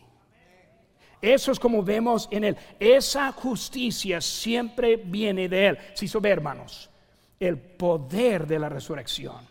Eso 1.23 1.53
es 1.53 1.61
como 1.61 1.85
vemos 1.85 2.27
en 2.33 2.43
Él. 2.43 2.57
Esa 2.81 3.31
justicia 3.31 4.21
siempre 4.21 4.97
viene 4.97 5.49
de 5.49 5.67
Él. 5.69 5.79
Si 5.95 6.09
se 6.09 6.19
ve, 6.19 6.31
hermanos, 6.31 6.91
el 7.39 7.59
poder 7.59 8.45
de 8.49 8.59
la 8.59 8.69
resurrección. 8.69 9.47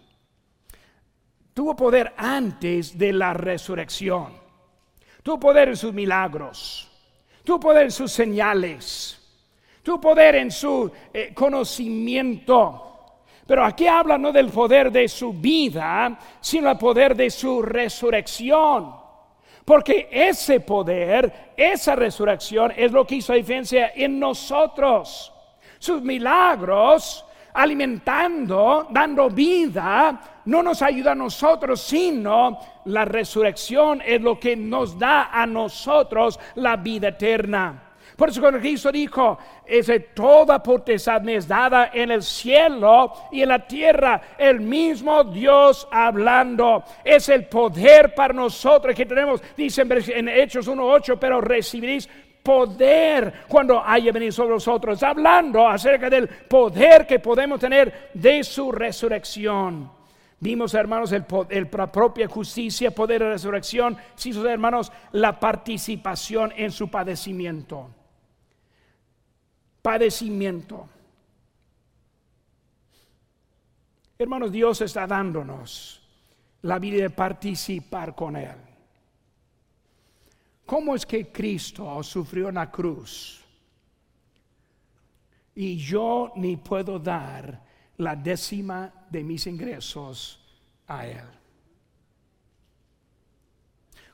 Tuvo 1.54 1.78
poder 1.78 2.14
antes 2.18 2.98
de 2.98 3.14
la 3.14 3.34
resurrección 3.34 4.43
tu 5.24 5.40
poder 5.40 5.70
en 5.70 5.78
sus 5.78 5.94
milagros, 5.94 6.92
tu 7.44 7.60
poder 7.60 7.86
en 7.86 7.92
sus 7.92 8.12
señales, 8.12 9.20
tu 9.82 10.00
poder 10.00 10.36
en 10.36 10.52
su 10.52 10.92
eh, 11.14 11.34
conocimiento. 11.34 12.90
Pero 13.48 13.66
aquí 13.66 13.88
habla 13.88 14.18
no 14.18 14.32
del 14.32 14.50
poder 14.50 14.92
de 14.92 15.08
su 15.08 15.34
vida, 15.34 16.18
sino 16.40 16.70
el 16.70 16.78
poder 16.78 17.16
de 17.16 17.30
su 17.30 17.62
resurrección. 17.62 19.02
Porque 19.66 20.10
ese 20.12 20.60
poder, 20.60 21.54
esa 21.56 21.96
resurrección 21.96 22.74
es 22.76 22.92
lo 22.92 23.08
que 23.08 23.16
hizo 23.16 23.34
diferencia 23.34 23.94
en 23.96 24.20
nosotros. 24.20 25.32
Sus 25.80 26.02
milagros 26.02 27.26
alimentando, 27.54 28.88
dando 28.90 29.30
vida, 29.30 30.20
no 30.46 30.64
nos 30.64 30.82
ayuda 30.82 31.12
a 31.12 31.16
nosotros, 31.16 31.82
sino 31.82 32.60
la 32.86 33.06
resurrección 33.06 34.02
es 34.06 34.22
lo 34.22 34.40
que 34.40 34.56
nos 34.56 34.98
da 34.98 35.30
a 35.32 35.46
nosotros 35.46 36.40
la 36.56 36.76
vida 36.78 37.10
eterna. 37.10 37.90
Por 38.16 38.30
eso 38.30 38.42
cuando 38.42 38.60
Cristo 38.60 38.92
dijo, 38.92 39.38
es 39.66 39.92
toda 40.14 40.62
potestad 40.62 41.22
me 41.22 41.36
es 41.36 41.48
dada 41.48 41.90
en 41.94 42.12
el 42.12 42.22
cielo 42.22 43.12
y 43.32 43.42
en 43.42 43.50
la 43.50 43.66
tierra, 43.66 44.22
el 44.38 44.60
mismo 44.60 45.24
Dios 45.24 45.88
hablando, 45.92 46.84
es 47.04 47.30
el 47.30 47.46
poder 47.46 48.14
para 48.14 48.34
nosotros 48.34 48.96
que 48.96 49.06
tenemos, 49.06 49.42
dice 49.58 49.82
en 49.82 50.28
Hechos 50.30 50.68
1.8, 50.68 51.18
pero 51.20 51.42
recibiréis 51.42 52.08
poder 52.44 53.46
cuando 53.48 53.82
haya 53.84 54.12
venido 54.12 54.34
sobre 54.34 54.52
nosotros. 54.52 55.02
hablando 55.02 55.68
acerca 55.68 56.10
del 56.10 56.28
poder 56.28 57.08
que 57.08 57.20
podemos 57.20 57.60
tener 57.60 58.12
de 58.14 58.44
su 58.44 58.72
resurrección. 58.72 59.90
Vimos, 60.40 60.74
hermanos, 60.74 61.14
el, 61.14 61.26
la 61.72 61.90
propia 61.90 62.28
justicia, 62.28 62.92
poder 62.92 63.24
de 63.24 63.30
resurrección. 63.30 63.96
Sí, 64.16 64.32
hermanos, 64.46 64.92
la 65.14 65.40
participación 65.40 66.52
en 66.58 66.70
su 66.70 66.90
padecimiento. 66.90 67.90
Padecimiento. 69.82 70.90
Hermanos, 74.20 74.52
Dios 74.52 74.82
está 74.82 75.08
dándonos 75.08 76.02
la 76.64 76.78
vida 76.78 77.04
de 77.04 77.10
participar 77.10 78.14
con 78.14 78.36
Él. 78.36 78.73
¿Cómo 80.66 80.96
es 80.96 81.06
que 81.06 81.32
Cristo 81.32 82.02
sufrió 82.04 82.50
en 82.50 82.56
la 82.56 82.72
cruz? 82.72 83.44
Y 85.56 85.78
yo 85.78 86.32
ni 86.36 86.58
puedo 86.58 86.98
dar 86.98 87.62
la 87.98 88.16
décima 88.16 88.92
de 89.10 89.24
mis 89.24 89.46
ingresos 89.46 90.40
a 90.88 91.06
Él. 91.06 91.26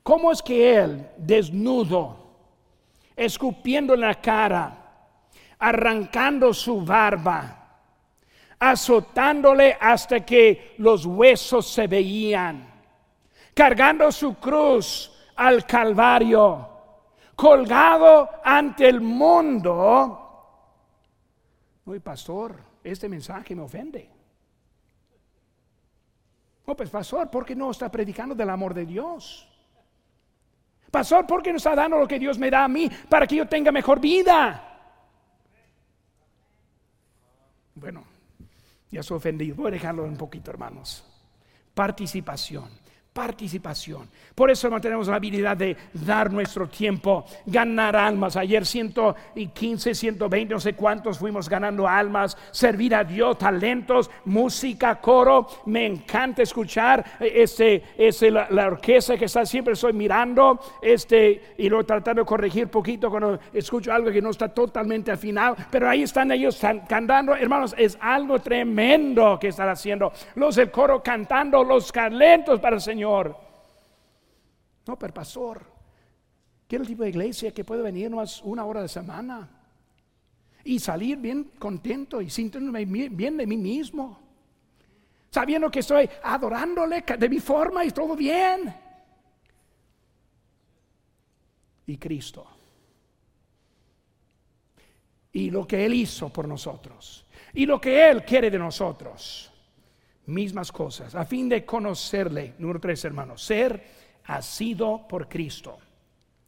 ¿Cómo 0.04 0.32
es 0.32 0.42
que 0.42 0.76
Él, 0.76 1.08
desnudo, 1.18 2.30
escupiendo 3.16 3.94
en 3.94 4.02
la 4.02 4.16
cara, 4.20 4.76
arrancando 5.60 6.54
su 6.54 6.82
barba, 6.82 7.56
azotándole 8.58 9.78
hasta 9.80 10.26
que 10.26 10.76
los 10.80 11.06
huesos 11.06 11.68
se 11.68 11.88
veían, 11.88 12.70
cargando 13.54 14.12
su 14.12 14.36
cruz, 14.36 15.12
al 15.40 15.66
Calvario, 15.66 16.68
colgado 17.34 18.30
ante 18.44 18.90
el 18.90 19.00
mundo. 19.00 20.26
Oye, 21.86 22.02
pastor, 22.02 22.62
este 22.84 23.08
mensaje 23.08 23.56
me 23.56 23.62
ofende. 23.62 24.10
No, 26.68 26.76
pues 26.76 26.90
pastor, 26.90 27.32
¿por 27.32 27.46
qué 27.46 27.56
no 27.56 27.72
está 27.72 27.90
predicando 27.90 28.36
del 28.36 28.50
amor 28.50 28.74
de 28.74 28.86
Dios? 28.86 29.48
Pastor, 30.92 31.26
¿por 31.26 31.42
qué 31.42 31.52
no 31.52 31.58
está 31.58 31.74
dando 31.74 31.98
lo 31.98 32.08
que 32.08 32.20
Dios 32.20 32.38
me 32.38 32.52
da 32.52 32.66
a 32.66 32.68
mí 32.68 32.92
para 33.08 33.26
que 33.26 33.38
yo 33.38 33.48
tenga 33.48 33.72
mejor 33.72 34.02
vida? 34.02 34.66
Bueno, 37.76 38.04
ya 38.92 39.02
soy 39.02 39.16
ofendido. 39.16 39.56
Voy 39.56 39.68
a 39.70 39.72
dejarlo 39.72 40.04
un 40.04 40.18
poquito, 40.18 40.52
hermanos. 40.52 41.06
Participación 41.74 42.89
participación. 43.20 44.08
Por 44.34 44.50
eso 44.50 44.70
tenemos 44.80 45.10
la 45.10 45.18
habilidad 45.18 45.58
de 45.58 45.76
dar 45.92 46.32
nuestro 46.32 46.70
tiempo, 46.70 47.26
ganar 47.46 47.98
almas. 47.98 48.38
Ayer 48.38 48.66
115, 48.66 49.94
120, 49.94 50.54
no 50.54 50.60
sé 50.62 50.72
cuántos 50.72 51.20
fuimos 51.20 51.50
ganando 51.50 51.86
almas, 51.86 52.38
servir 52.52 52.96
a 52.96 53.04
Dios, 53.04 53.38
talentos, 53.38 54.10
música, 54.24 55.02
coro. 55.02 55.48
Me 55.66 55.86
encanta 55.86 56.44
escuchar 56.44 57.04
este, 57.20 57.84
este 57.98 58.32
la, 58.32 58.48
orquesta 58.68 59.18
que 59.18 59.26
está 59.26 59.46
siempre 59.46 59.74
estoy 59.74 59.92
mirando, 59.92 60.58
este, 60.82 61.56
y 61.58 61.68
luego 61.68 61.86
tratando 61.86 62.22
de 62.22 62.26
corregir 62.26 62.70
poquito 62.70 63.10
cuando 63.10 63.38
escucho 63.52 63.92
algo 63.92 64.12
que 64.12 64.22
no 64.22 64.30
está 64.30 64.48
totalmente 64.48 65.12
afinado, 65.12 65.58
pero 65.70 65.90
ahí 65.90 66.04
están 66.04 66.32
ellos 66.32 66.58
cantando, 66.88 67.36
hermanos, 67.36 67.76
es 67.78 67.98
algo 68.00 68.40
tremendo 68.40 69.38
que 69.38 69.50
están 69.50 69.68
haciendo. 69.68 70.14
Los 70.36 70.56
del 70.56 70.72
coro 70.72 71.04
cantando 71.04 71.66
los 71.66 71.92
talentos 71.92 72.62
para 72.62 72.78
el 72.78 72.82
Señor. 72.82 73.09
No, 74.86 74.98
pero 74.98 75.14
pastor, 75.14 75.62
quiero 76.68 76.84
el 76.84 76.88
tipo 76.88 77.04
de 77.04 77.10
iglesia 77.10 77.54
que 77.54 77.64
puede 77.64 77.82
venir 77.82 78.10
más 78.10 78.42
una 78.44 78.66
hora 78.66 78.82
de 78.82 78.88
semana 78.88 79.50
y 80.64 80.80
salir 80.80 81.18
bien 81.18 81.52
contento 81.58 82.22
y 82.22 82.30
sintiéndome 82.30 82.86
bien 82.86 83.38
de 83.38 83.48
mí 83.48 83.58
mismo. 83.58 84.20
sabiendo 85.32 85.70
que 85.70 85.80
estoy 85.80 86.10
adorándole 86.24 87.02
de 87.02 87.30
mi 87.30 87.40
forma 87.40 87.86
y 87.86 87.92
todo 87.92 88.16
bien. 88.16 88.74
Y 91.86 91.98
Cristo. 91.98 92.48
Y 95.32 95.52
lo 95.52 95.68
que 95.68 95.86
Él 95.86 95.94
hizo 95.94 96.30
por 96.30 96.48
nosotros. 96.48 97.26
Y 97.54 97.66
lo 97.66 97.80
que 97.80 98.10
Él 98.10 98.24
quiere 98.24 98.50
de 98.50 98.58
nosotros. 98.58 99.49
Mismas 100.30 100.72
cosas. 100.72 101.16
A 101.16 101.26
fin 101.26 101.50
de 101.50 101.66
conocerle. 101.66 102.54
Número 102.60 102.80
tres, 102.80 103.04
hermanos. 103.04 103.44
Ser 103.44 103.84
ha 104.26 104.42
sido 104.42 105.08
por 105.08 105.28
Cristo. 105.28 105.78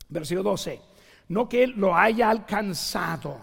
Versículo 0.10 0.52
12. 0.52 0.80
No 1.30 1.50
que 1.50 1.68
lo 1.68 1.96
haya 1.96 2.30
alcanzado, 2.30 3.38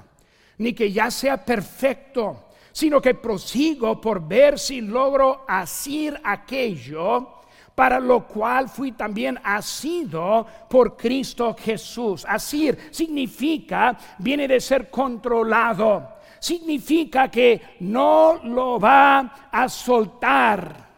ni 0.59 0.73
que 0.75 0.93
ya 0.93 1.11
sea 1.11 1.45
perfecto 1.45 2.49
sino 2.79 3.01
que 3.01 3.15
prosigo 3.15 4.01
por 4.01 4.25
ver 4.29 4.57
si 4.57 4.81
logro 4.81 5.45
asir 5.49 6.17
aquello 6.23 7.39
para 7.75 7.99
lo 7.99 8.25
cual 8.25 8.69
fui 8.69 8.93
también 8.93 9.37
asido 9.43 10.47
por 10.69 10.97
Cristo 10.97 11.57
Jesús. 11.59 12.25
Asir 12.29 12.79
significa, 12.93 13.99
viene 14.19 14.47
de 14.47 14.61
ser 14.61 14.91
controlado, 14.91 16.18
significa 16.41 17.31
que 17.31 17.77
no 17.81 18.41
lo 18.45 18.79
va 18.79 19.49
a 19.51 19.69
soltar 19.69 20.89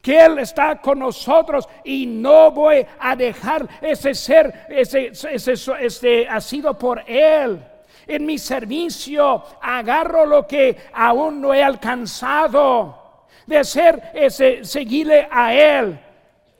que 0.00 0.18
Él 0.18 0.38
está 0.38 0.80
con 0.80 0.98
nosotros 0.98 1.68
y 1.84 2.06
no 2.06 2.50
voy 2.50 2.86
a 2.98 3.14
dejar 3.14 3.68
ese 3.82 4.14
ser, 4.14 4.66
ese, 4.68 5.08
ese, 5.08 5.52
ese, 5.52 6.28
ha 6.28 6.40
sido 6.40 6.78
por 6.78 7.02
Él 7.06 7.62
en 8.06 8.26
mi 8.26 8.38
servicio, 8.38 9.44
agarro 9.60 10.26
lo 10.26 10.46
que 10.46 10.76
aún 10.92 11.40
no 11.40 11.54
he 11.54 11.62
alcanzado, 11.62 13.26
de 13.46 13.62
ser 13.62 14.10
ese, 14.14 14.64
seguirle 14.64 15.28
a 15.30 15.54
Él. 15.54 16.00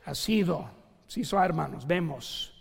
Ha 0.04 0.14
sido, 0.14 0.70
si 1.06 1.24
son 1.24 1.42
hermanos, 1.42 1.86
vemos 1.86 2.52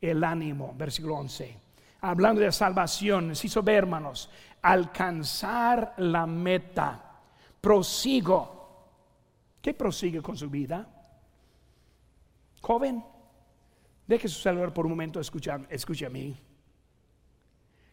el 0.00 0.24
ánimo, 0.24 0.74
versículo 0.76 1.16
11. 1.16 1.56
Hablando 2.00 2.40
de 2.40 2.50
salvación, 2.50 3.36
si 3.36 3.48
ve, 3.60 3.74
hermanos, 3.74 4.28
alcanzar 4.62 5.94
la 5.98 6.26
meta. 6.26 7.20
Prosigo. 7.60 8.62
¿Qué 9.60 9.74
prosigue 9.74 10.22
con 10.22 10.36
su 10.36 10.48
vida? 10.48 10.88
Joven, 12.60 13.04
deje 14.06 14.28
su 14.28 14.40
celular 14.40 14.72
por 14.72 14.86
un 14.86 14.92
momento, 14.92 15.20
escucha, 15.20 15.60
escucha 15.68 16.06
a 16.06 16.10
mí. 16.10 16.36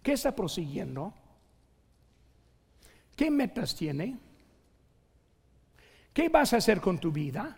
¿Qué 0.01 0.13
está 0.13 0.35
prosiguiendo? 0.35 1.13
¿Qué 3.15 3.29
metas 3.29 3.75
tiene? 3.75 4.17
¿Qué 6.13 6.29
vas 6.29 6.53
a 6.53 6.57
hacer 6.57 6.79
con 6.79 6.99
tu 6.99 7.11
vida? 7.11 7.57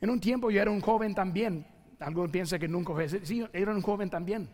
En 0.00 0.10
un 0.10 0.20
tiempo 0.20 0.50
yo 0.50 0.60
era 0.60 0.70
un 0.70 0.80
joven 0.80 1.14
también. 1.14 1.66
Algunos 1.98 2.30
piensan 2.30 2.60
que 2.60 2.68
nunca 2.68 2.92
fue. 2.92 3.08
Sí, 3.08 3.44
era 3.52 3.72
un 3.72 3.82
joven 3.82 4.10
también. 4.10 4.48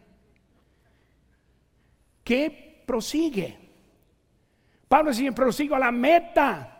¿Qué 2.23 2.70
prosigue? 2.91 3.57
Pablo 4.89 5.13
dice, 5.13 5.31
prosigo 5.31 5.77
a 5.77 5.79
la 5.79 5.93
meta. 5.93 6.77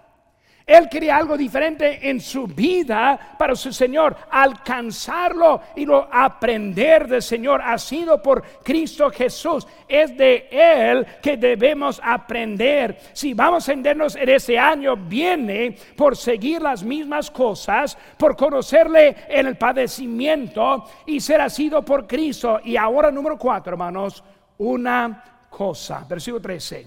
Él 0.67 0.89
quería 0.89 1.17
algo 1.17 1.37
diferente 1.37 2.09
en 2.09 2.21
su 2.21 2.47
vida 2.47 3.37
para 3.39 3.55
su 3.55 3.73
Señor, 3.73 4.17
alcanzarlo 4.31 5.61
y 5.77 5.85
lo 5.85 6.09
aprender 6.13 7.07
del 7.07 7.23
Señor. 7.23 7.61
Ha 7.63 7.79
sido 7.79 8.21
por 8.21 8.43
Cristo 8.65 9.11
Jesús. 9.11 9.67
Es 9.89 10.17
de 10.17 10.49
Él 10.51 11.07
que 11.23 11.37
debemos 11.37 12.01
aprender. 12.03 12.99
Si 13.13 13.35
vamos 13.35 13.69
a 13.69 13.73
entendernos 13.73 14.17
en 14.17 14.29
ese 14.29 14.59
año, 14.59 14.97
viene 14.97 15.77
por 15.97 16.17
seguir 16.17 16.63
las 16.63 16.83
mismas 16.83 17.31
cosas, 17.31 17.97
por 18.17 18.37
conocerle 18.37 19.17
en 19.29 19.47
el 19.47 19.57
padecimiento 19.57 20.85
y 21.07 21.21
ser 21.21 21.49
sido 21.51 21.85
por 21.85 22.07
Cristo. 22.07 22.61
Y 22.65 22.77
ahora, 22.77 23.11
número 23.11 23.39
cuatro, 23.39 23.73
hermanos, 23.73 24.23
una 24.59 25.30
cosa. 25.51 26.07
Versículo 26.09 26.41
13. 26.41 26.87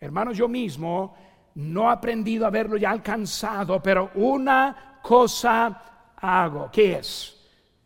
Hermanos, 0.00 0.36
yo 0.36 0.48
mismo 0.48 1.16
no 1.56 1.88
he 1.88 1.92
aprendido 1.92 2.46
a 2.46 2.50
verlo 2.50 2.76
ya 2.76 2.90
alcanzado, 2.90 3.82
pero 3.82 4.10
una 4.14 4.98
cosa 5.02 6.12
hago. 6.16 6.70
¿Qué 6.70 6.98
es? 6.98 7.36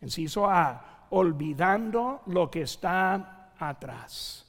Inciso 0.01 0.49
A, 0.49 1.07
olvidando 1.09 2.21
lo 2.27 2.49
que 2.49 2.63
está 2.63 3.53
atrás. 3.57 4.45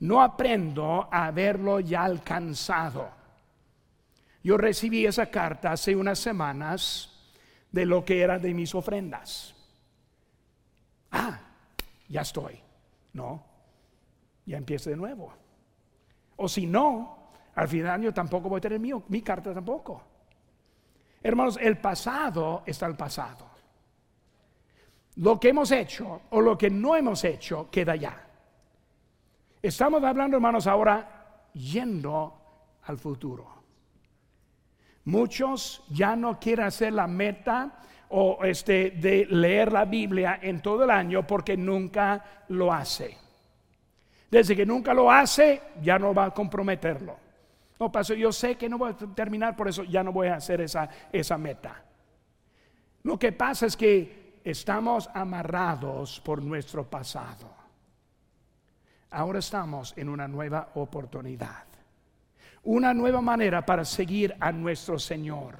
No 0.00 0.22
aprendo 0.22 1.08
a 1.10 1.30
verlo 1.30 1.80
ya 1.80 2.04
alcanzado. 2.04 3.08
Yo 4.42 4.56
recibí 4.56 5.06
esa 5.06 5.26
carta 5.26 5.72
hace 5.72 5.96
unas 5.96 6.18
semanas 6.18 7.12
de 7.72 7.86
lo 7.86 8.04
que 8.04 8.20
era 8.20 8.38
de 8.38 8.54
mis 8.54 8.74
ofrendas. 8.74 9.54
Ah, 11.10 11.40
ya 12.08 12.20
estoy. 12.20 12.60
No, 13.12 13.42
ya 14.46 14.56
empiezo 14.56 14.90
de 14.90 14.96
nuevo. 14.96 15.32
O 16.36 16.48
si 16.48 16.66
no, 16.66 17.30
al 17.54 17.68
final 17.68 18.02
yo 18.02 18.14
tampoco 18.14 18.48
voy 18.48 18.58
a 18.58 18.60
tener 18.60 18.80
mío, 18.80 19.02
mi 19.08 19.22
carta 19.22 19.52
tampoco. 19.52 20.02
Hermanos, 21.22 21.58
el 21.60 21.78
pasado 21.78 22.62
está 22.64 22.86
el 22.86 22.96
pasado. 22.96 23.46
Lo 25.16 25.40
que 25.40 25.48
hemos 25.48 25.70
hecho 25.72 26.22
o 26.30 26.40
lo 26.40 26.56
que 26.56 26.70
no 26.70 26.94
hemos 26.94 27.24
hecho 27.24 27.68
queda 27.70 27.96
ya. 27.96 28.22
Estamos 29.62 30.04
hablando, 30.04 30.36
hermanos, 30.36 30.66
ahora 30.66 31.48
yendo 31.54 32.78
al 32.84 32.98
futuro. 32.98 33.56
Muchos 35.06 35.84
ya 35.88 36.14
no 36.14 36.38
quieren 36.38 36.66
hacer 36.66 36.92
la 36.92 37.06
meta 37.06 37.80
o 38.10 38.44
este 38.44 38.90
de 38.90 39.26
leer 39.26 39.72
la 39.72 39.84
Biblia 39.84 40.38
en 40.42 40.60
todo 40.60 40.84
el 40.84 40.90
año 40.90 41.26
porque 41.26 41.56
nunca 41.56 42.44
lo 42.48 42.72
hace. 42.72 43.16
Desde 44.30 44.56
que 44.56 44.66
nunca 44.66 44.92
lo 44.92 45.10
hace, 45.10 45.62
ya 45.82 45.98
no 45.98 46.12
va 46.12 46.26
a 46.26 46.30
comprometerlo. 46.34 47.16
No, 47.78 47.92
pastor, 47.92 48.16
yo 48.16 48.32
sé 48.32 48.56
que 48.56 48.68
no 48.68 48.78
voy 48.78 48.92
a 48.92 48.96
terminar, 49.14 49.54
por 49.54 49.68
eso 49.68 49.84
ya 49.84 50.02
no 50.02 50.12
voy 50.12 50.28
a 50.28 50.36
hacer 50.36 50.60
esa, 50.62 50.88
esa 51.12 51.36
meta. 51.36 51.82
Lo 53.02 53.18
que 53.18 53.32
pasa 53.32 53.66
es 53.66 53.76
que 53.76 54.40
estamos 54.42 55.08
amarrados 55.14 56.20
por 56.20 56.42
nuestro 56.42 56.88
pasado. 56.88 57.54
Ahora 59.10 59.38
estamos 59.38 59.94
en 59.96 60.08
una 60.08 60.26
nueva 60.26 60.70
oportunidad. 60.74 61.64
Una 62.64 62.92
nueva 62.92 63.20
manera 63.20 63.64
para 63.64 63.84
seguir 63.84 64.34
a 64.40 64.50
nuestro 64.50 64.98
Señor. 64.98 65.54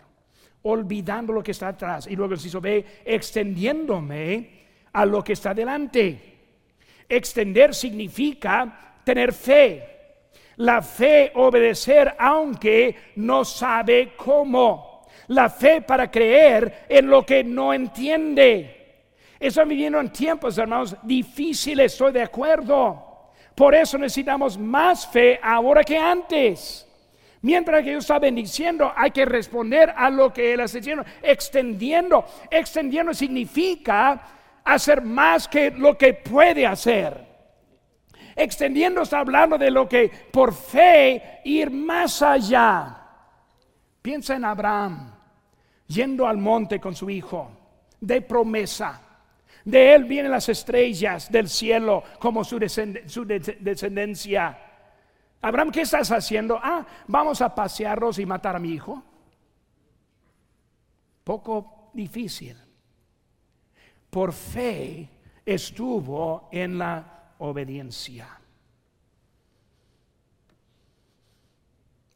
Olvidando 0.63 1.33
lo 1.33 1.43
que 1.43 1.53
está 1.53 1.69
atrás. 1.69 2.09
Y 2.09 2.17
luego 2.17 2.35
el 2.35 2.41
se 2.41 2.59
ve 2.59 3.03
extendiéndome 3.05 4.65
a 4.93 5.07
lo 5.07 5.23
que 5.23 5.35
está 5.35 5.55
delante. 5.55 6.36
Extender 7.09 7.75
significa 7.75 9.01
tener 9.05 9.33
fe 9.33 9.97
la 10.57 10.81
fe 10.81 11.33
obedecer 11.35 12.15
aunque 12.19 13.13
no 13.17 13.45
sabe 13.45 14.13
cómo. 14.17 15.07
La 15.29 15.51
fe 15.51 15.83
para 15.83 16.11
creer 16.11 16.87
en 16.89 17.11
lo 17.11 17.27
que 17.27 17.43
no 17.43 17.75
entiende. 17.75 18.73
Estamos 19.39 19.71
viviendo 19.71 20.01
en 20.01 20.11
tiempos, 20.11 20.57
hermanos, 20.57 20.97
difíciles, 21.03 21.93
estoy 21.93 22.13
de 22.13 22.23
acuerdo. 22.23 23.33
Por 23.55 23.75
eso 23.75 23.99
necesitamos 23.99 24.57
más 24.57 25.07
fe 25.07 25.39
ahora 25.43 25.83
que 25.83 25.99
antes. 25.99 26.87
Mientras 27.43 27.83
que 27.83 27.91
Dios 27.91 28.05
está 28.05 28.19
bendiciendo, 28.19 28.93
hay 28.95 29.11
que 29.11 29.25
responder 29.25 29.93
a 29.95 30.09
lo 30.11 30.33
que 30.33 30.55
Él 30.55 30.61
está 30.61 30.79
diciendo, 30.79 31.05
extendiendo. 31.23 32.25
Extendiendo 32.51 33.13
significa 33.13 34.21
hacer 34.67 35.01
más 35.01 35.49
que 35.49 35.71
lo 35.71 35.97
que 35.97 36.13
puede 36.15 36.67
hacer. 36.67 37.25
Extendiendo 38.35 39.03
está 39.03 39.21
hablando 39.21 39.57
de 39.57 39.71
lo 39.71 39.89
que 39.89 40.11
por 40.31 40.53
fe 40.53 41.41
ir 41.45 41.71
más 41.71 42.21
allá. 42.21 42.95
Piensa 44.03 44.37
en 44.37 44.45
Abraham 44.45 45.15
yendo 45.87 46.27
al 46.27 46.37
monte 46.37 46.79
con 46.81 46.95
su 46.95 47.09
hijo 47.09 47.51
de 48.01 48.21
promesa. 48.21 49.01
De 49.65 49.95
él 49.95 50.05
vienen 50.05 50.33
las 50.33 50.49
estrellas 50.49 51.31
del 51.31 51.49
cielo 51.49 52.03
como 52.19 52.43
su, 52.45 52.59
descendencia. 52.59 54.59
Abraham, 55.41 55.71
¿qué 55.71 55.83
estás 55.83 56.11
haciendo? 56.11 56.59
Ah, 56.63 56.85
vamos 57.07 57.41
a 57.41 57.55
pasearlos 57.55 58.19
y 58.19 58.27
matar 58.27 58.57
a 58.57 58.61
mi 58.61 58.73
hijo. 58.73 59.03
Poco 61.25 61.91
difícil. 61.95 62.66
Por 64.17 64.33
fe 64.33 65.11
estuvo 65.45 66.49
en 66.51 66.79
la 66.79 67.35
obediencia. 67.37 68.27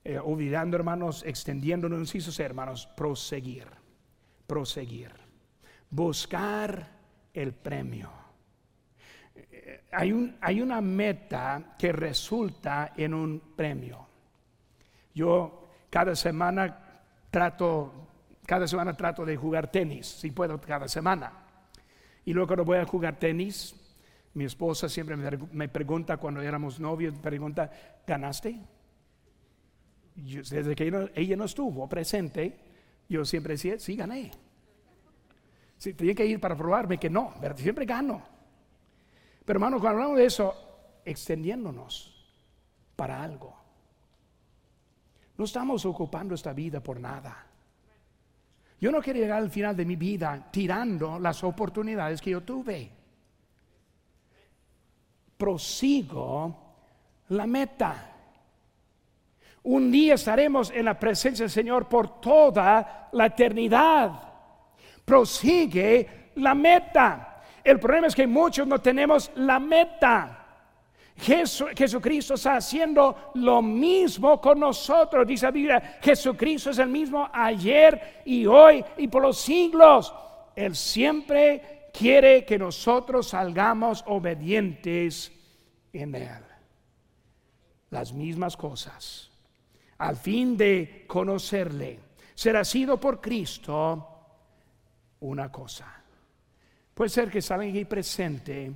Eh, 0.03 0.19
olvidando, 0.19 0.79
hermanos, 0.79 1.23
extendiéndonos, 1.27 2.41
hermanos, 2.41 2.87
proseguir, 2.97 3.67
proseguir, 4.47 5.11
buscar 5.91 6.89
el 7.35 7.53
premio. 7.53 8.11
Eh, 9.35 9.85
hay, 9.93 10.39
hay 10.41 10.63
una 10.63 10.81
meta 10.81 11.77
que 11.79 11.93
resulta 11.93 12.95
en 12.97 13.13
un 13.13 13.41
premio. 13.55 14.07
Yo 15.15 15.69
cada 15.91 16.17
semana 16.17 17.03
trato, 17.31 17.93
cada 18.47 18.67
semana 18.67 18.97
trato 18.97 19.27
de 19.27 19.37
jugar 19.37 19.71
tenis, 19.71 20.07
si 20.07 20.31
puedo, 20.31 20.59
cada 20.59 20.89
semana. 20.89 21.40
Y 22.25 22.33
luego 22.33 22.49
cuando 22.49 22.65
voy 22.65 22.79
a 22.79 22.85
jugar 22.85 23.19
tenis, 23.19 23.75
mi 24.35 24.45
esposa 24.45 24.89
siempre 24.89 25.17
me 25.17 25.69
pregunta, 25.69 26.17
cuando 26.17 26.41
éramos 26.41 26.79
novios, 26.79 27.15
pregunta, 27.19 27.71
¿ganaste? 28.07 28.61
desde 30.15 30.75
que 30.75 31.11
ella 31.15 31.37
no 31.37 31.45
estuvo 31.45 31.89
presente, 31.89 32.59
yo 33.09 33.25
siempre 33.25 33.55
decía, 33.55 33.79
sí, 33.79 33.97
gané. 33.97 34.31
Sí, 35.77 35.95
tenía 35.95 36.15
que 36.15 36.27
ir 36.27 36.41
para 36.41 36.57
probarme 36.57 36.99
que 36.99 37.09
no, 37.09 37.35
pero 37.41 37.57
siempre 37.57 37.87
gano. 37.87 38.23
Pero 39.45 39.57
hermano, 39.57 39.81
cuando 39.81 39.99
hablamos 39.99 40.19
de 40.19 40.27
eso, 40.27 40.55
extendiéndonos 41.05 42.33
para 42.97 43.23
algo. 43.23 43.57
No 45.39 45.45
estamos 45.45 45.87
ocupando 45.87 46.35
esta 46.35 46.53
vida 46.53 46.83
por 46.83 47.01
nada. 47.01 47.47
Yo 48.81 48.91
no 48.91 49.03
quiero 49.03 49.21
llegar 49.21 49.43
al 49.43 49.51
final 49.51 49.77
de 49.77 49.85
mi 49.85 49.97
vida 49.97 50.49
tirando 50.51 51.19
las 51.19 51.45
oportunidades 51.45 52.21
que 52.21 52.31
yo 52.31 52.41
tuve. 52.41 52.91
Prosigo 55.37 56.57
la 57.29 57.47
meta. 57.47 58.07
Un 59.63 59.91
día 59.91 60.15
estaremos 60.15 60.71
en 60.71 60.87
la 60.87 60.99
presencia 60.99 61.45
del 61.45 61.51
Señor 61.51 61.89
por 61.89 62.21
toda 62.21 63.11
la 63.13 63.27
eternidad. 63.27 64.13
Prosigue 65.05 66.31
la 66.37 66.55
meta. 66.55 67.43
El 67.63 67.79
problema 67.79 68.07
es 68.07 68.15
que 68.15 68.27
muchos 68.27 68.67
no 68.67 68.81
tenemos 68.81 69.31
la 69.35 69.61
meta. 69.61 70.40
Jesucristo 71.21 72.35
está 72.35 72.57
haciendo 72.57 73.33
lo 73.35 73.61
mismo 73.63 74.41
con 74.41 74.61
nosotros. 74.61 75.27
Dice 75.27 75.47
la 75.47 75.53
Biblia, 75.53 75.99
Jesucristo 76.03 76.71
es 76.71 76.79
el 76.79 76.89
mismo 76.89 77.29
ayer 77.33 78.23
y 78.25 78.47
hoy 78.47 78.85
y 78.97 79.09
por 79.09 79.23
los 79.23 79.39
siglos. 79.39 80.15
Él 80.57 80.75
siempre 80.75 81.91
quiere 81.93 82.45
que 82.45 82.59
nosotros 82.59 83.29
salgamos 83.29 84.03
obedientes 84.07 85.33
en 85.93 86.15
Él. 86.15 86.45
Las 87.91 88.13
mismas 88.13 88.57
cosas 88.57 89.31
al 90.01 90.17
fin 90.17 90.57
de 90.57 91.05
conocerle, 91.07 91.99
será 92.35 92.65
sido 92.65 92.99
por 92.99 93.21
Cristo 93.21 94.09
una 95.21 95.53
cosa. 95.53 96.03
Puede 96.95 97.11
ser 97.11 97.31
que 97.31 97.43
salga 97.43 97.67
aquí 97.67 97.85
presente 97.85 98.73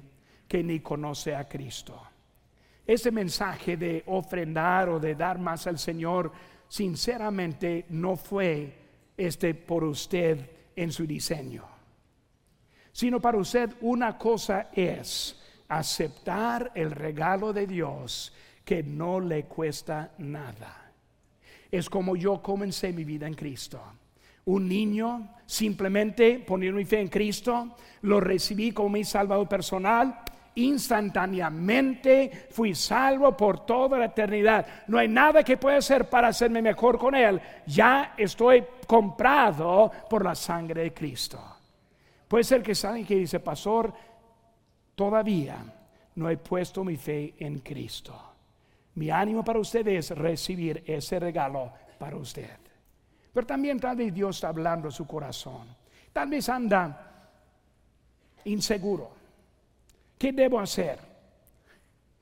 que 0.46 0.62
ni 0.62 0.80
conoce 0.80 1.34
a 1.34 1.48
Cristo. 1.48 2.00
Ese 2.86 3.10
mensaje 3.10 3.76
de 3.76 4.02
ofrendar 4.06 4.88
o 4.88 5.00
de 5.00 5.14
dar 5.14 5.38
más 5.38 5.66
al 5.66 5.78
Señor, 5.78 6.32
sinceramente 6.68 7.86
no 7.90 8.16
fue 8.16 8.72
este 9.16 9.54
por 9.54 9.84
usted 9.84 10.50
en 10.76 10.92
su 10.92 11.06
diseño. 11.06 11.64
Sino 12.92 13.20
para 13.20 13.38
usted 13.38 13.70
una 13.80 14.18
cosa 14.18 14.68
es 14.72 15.40
aceptar 15.68 16.72
el 16.74 16.90
regalo 16.90 17.52
de 17.52 17.66
Dios 17.66 18.32
que 18.64 18.82
no 18.82 19.20
le 19.20 19.44
cuesta 19.44 20.12
nada 20.18 20.84
es 21.78 21.90
como 21.90 22.14
yo 22.14 22.40
comencé 22.40 22.92
mi 22.92 23.04
vida 23.04 23.26
en 23.26 23.34
Cristo. 23.34 23.80
Un 24.46 24.68
niño, 24.68 25.30
simplemente 25.44 26.38
poniendo 26.38 26.78
mi 26.78 26.84
fe 26.84 27.00
en 27.00 27.08
Cristo, 27.08 27.76
lo 28.02 28.20
recibí 28.20 28.70
como 28.70 28.90
mi 28.90 29.04
salvador 29.04 29.48
personal. 29.48 30.20
Instantáneamente 30.56 32.46
fui 32.50 32.74
salvo 32.74 33.36
por 33.36 33.66
toda 33.66 33.98
la 33.98 34.06
eternidad. 34.06 34.66
No 34.86 34.98
hay 34.98 35.08
nada 35.08 35.42
que 35.42 35.56
pueda 35.56 35.78
hacer 35.78 36.08
para 36.08 36.28
hacerme 36.28 36.62
mejor 36.62 36.98
con 36.98 37.14
Él. 37.14 37.40
Ya 37.66 38.14
estoy 38.16 38.64
comprado 38.86 39.90
por 40.08 40.24
la 40.24 40.34
sangre 40.34 40.82
de 40.82 40.94
Cristo. 40.94 41.40
Puede 42.28 42.44
ser 42.44 42.62
que 42.62 42.74
saben 42.74 43.04
que 43.04 43.16
dice, 43.16 43.40
pastor, 43.40 43.92
todavía 44.94 45.56
no 46.14 46.30
he 46.30 46.36
puesto 46.36 46.84
mi 46.84 46.96
fe 46.96 47.34
en 47.38 47.58
Cristo. 47.58 48.14
Mi 48.94 49.10
ánimo 49.10 49.44
para 49.44 49.58
usted 49.58 49.86
es 49.88 50.10
recibir 50.10 50.84
ese 50.86 51.18
regalo 51.18 51.72
para 51.98 52.16
usted. 52.16 52.58
Pero 53.32 53.46
también 53.46 53.80
tal 53.80 53.96
vez 53.96 54.14
Dios 54.14 54.36
está 54.36 54.48
hablando 54.48 54.88
a 54.88 54.92
su 54.92 55.04
corazón. 55.04 55.66
Tal 56.12 56.28
vez 56.28 56.48
anda 56.48 57.30
inseguro. 58.44 59.13
¿Qué 60.18 60.32
debo 60.32 60.60
hacer? 60.60 60.98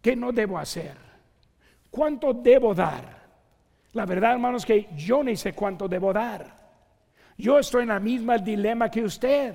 ¿Qué 0.00 0.16
no 0.16 0.32
debo 0.32 0.58
hacer? 0.58 0.96
¿Cuánto 1.90 2.32
debo 2.32 2.74
dar? 2.74 3.22
La 3.92 4.06
verdad, 4.06 4.32
hermanos, 4.32 4.64
que 4.64 4.88
yo 4.96 5.22
ni 5.22 5.36
sé 5.36 5.52
cuánto 5.52 5.86
debo 5.86 6.12
dar. 6.12 6.60
Yo 7.36 7.58
estoy 7.58 7.82
en 7.82 7.88
la 7.88 8.00
misma 8.00 8.38
dilema 8.38 8.90
que 8.90 9.02
usted. 9.02 9.54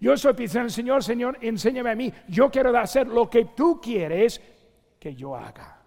Yo 0.00 0.12
estoy 0.12 0.32
pensando, 0.34 0.70
Señor, 0.70 1.02
Señor, 1.04 1.38
enséñame 1.40 1.90
a 1.90 1.94
mí. 1.94 2.12
Yo 2.28 2.50
quiero 2.50 2.76
hacer 2.78 3.06
lo 3.06 3.28
que 3.28 3.46
tú 3.46 3.80
quieres 3.80 4.40
que 4.98 5.14
yo 5.14 5.36
haga. 5.36 5.77